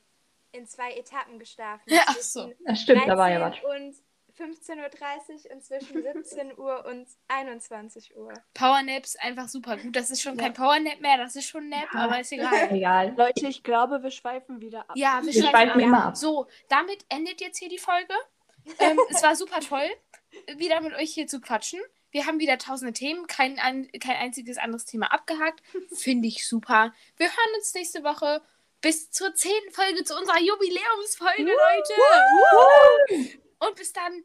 in 0.52 0.66
zwei 0.66 0.92
Etappen 0.92 1.38
geschlafen. 1.38 1.82
Ja, 1.86 2.02
ach 2.06 2.16
so. 2.16 2.52
Das 2.66 2.80
stimmt, 2.80 3.06
da 3.06 3.16
war 3.16 3.30
ja 3.30 3.40
was. 3.40 3.60
13 3.60 3.70
Und 3.70 3.96
15.30 4.40 5.46
Uhr 5.46 5.52
und 5.54 5.62
zwischen 5.64 6.02
17 6.02 6.58
Uhr 6.58 6.84
und 6.86 7.06
21 7.28 8.16
Uhr. 8.16 8.32
Powernaps 8.54 9.16
einfach 9.16 9.48
super 9.48 9.76
gut. 9.76 9.94
Das 9.94 10.10
ist 10.10 10.22
schon 10.22 10.36
kein 10.36 10.52
Powernap 10.54 11.00
mehr, 11.00 11.18
das 11.18 11.36
ist 11.36 11.48
schon 11.48 11.64
ein 11.64 11.68
Nap, 11.68 11.88
Ja. 11.92 12.00
aber 12.00 12.20
ist 12.20 12.32
egal. 12.32 12.50
Egal. 12.72 13.14
Leute, 13.16 13.46
ich 13.48 13.62
glaube, 13.62 14.02
wir 14.02 14.10
schweifen 14.10 14.60
wieder 14.60 14.80
ab. 14.88 14.92
Ja, 14.96 15.20
wir, 15.22 15.26
Wir 15.32 15.42
schweifen 15.42 15.50
schweifen 15.50 15.70
ab. 15.72 15.78
immer 15.80 16.04
ab. 16.06 16.16
So, 16.16 16.46
damit 16.68 17.04
endet 17.08 17.40
jetzt 17.40 17.58
hier 17.58 17.68
die 17.68 17.78
Folge. 17.78 18.14
Ähm, 18.78 18.98
es 19.10 19.22
war 19.22 19.36
super 19.36 19.60
toll, 19.60 19.88
wieder 20.56 20.80
mit 20.80 20.94
euch 20.94 21.12
hier 21.12 21.26
zu 21.26 21.40
quatschen. 21.40 21.80
Wir 22.12 22.26
haben 22.26 22.40
wieder 22.40 22.58
tausende 22.58 22.92
Themen, 22.92 23.26
kein, 23.28 23.58
ein, 23.60 23.88
kein 24.00 24.16
einziges 24.16 24.58
anderes 24.58 24.84
Thema 24.84 25.12
abgehakt. 25.12 25.62
Finde 25.94 26.26
ich 26.28 26.46
super. 26.48 26.92
Wir 27.16 27.26
hören 27.28 27.54
uns 27.56 27.72
nächste 27.74 28.02
Woche 28.02 28.42
bis 28.80 29.10
zur 29.10 29.34
zehnten 29.34 29.70
Folge 29.72 30.02
zu 30.04 30.16
unserer 30.18 30.40
Jubiläumsfolge, 30.40 31.42
Leute. 31.42 33.38
Und 33.58 33.76
bis 33.76 33.92
dann. 33.92 34.24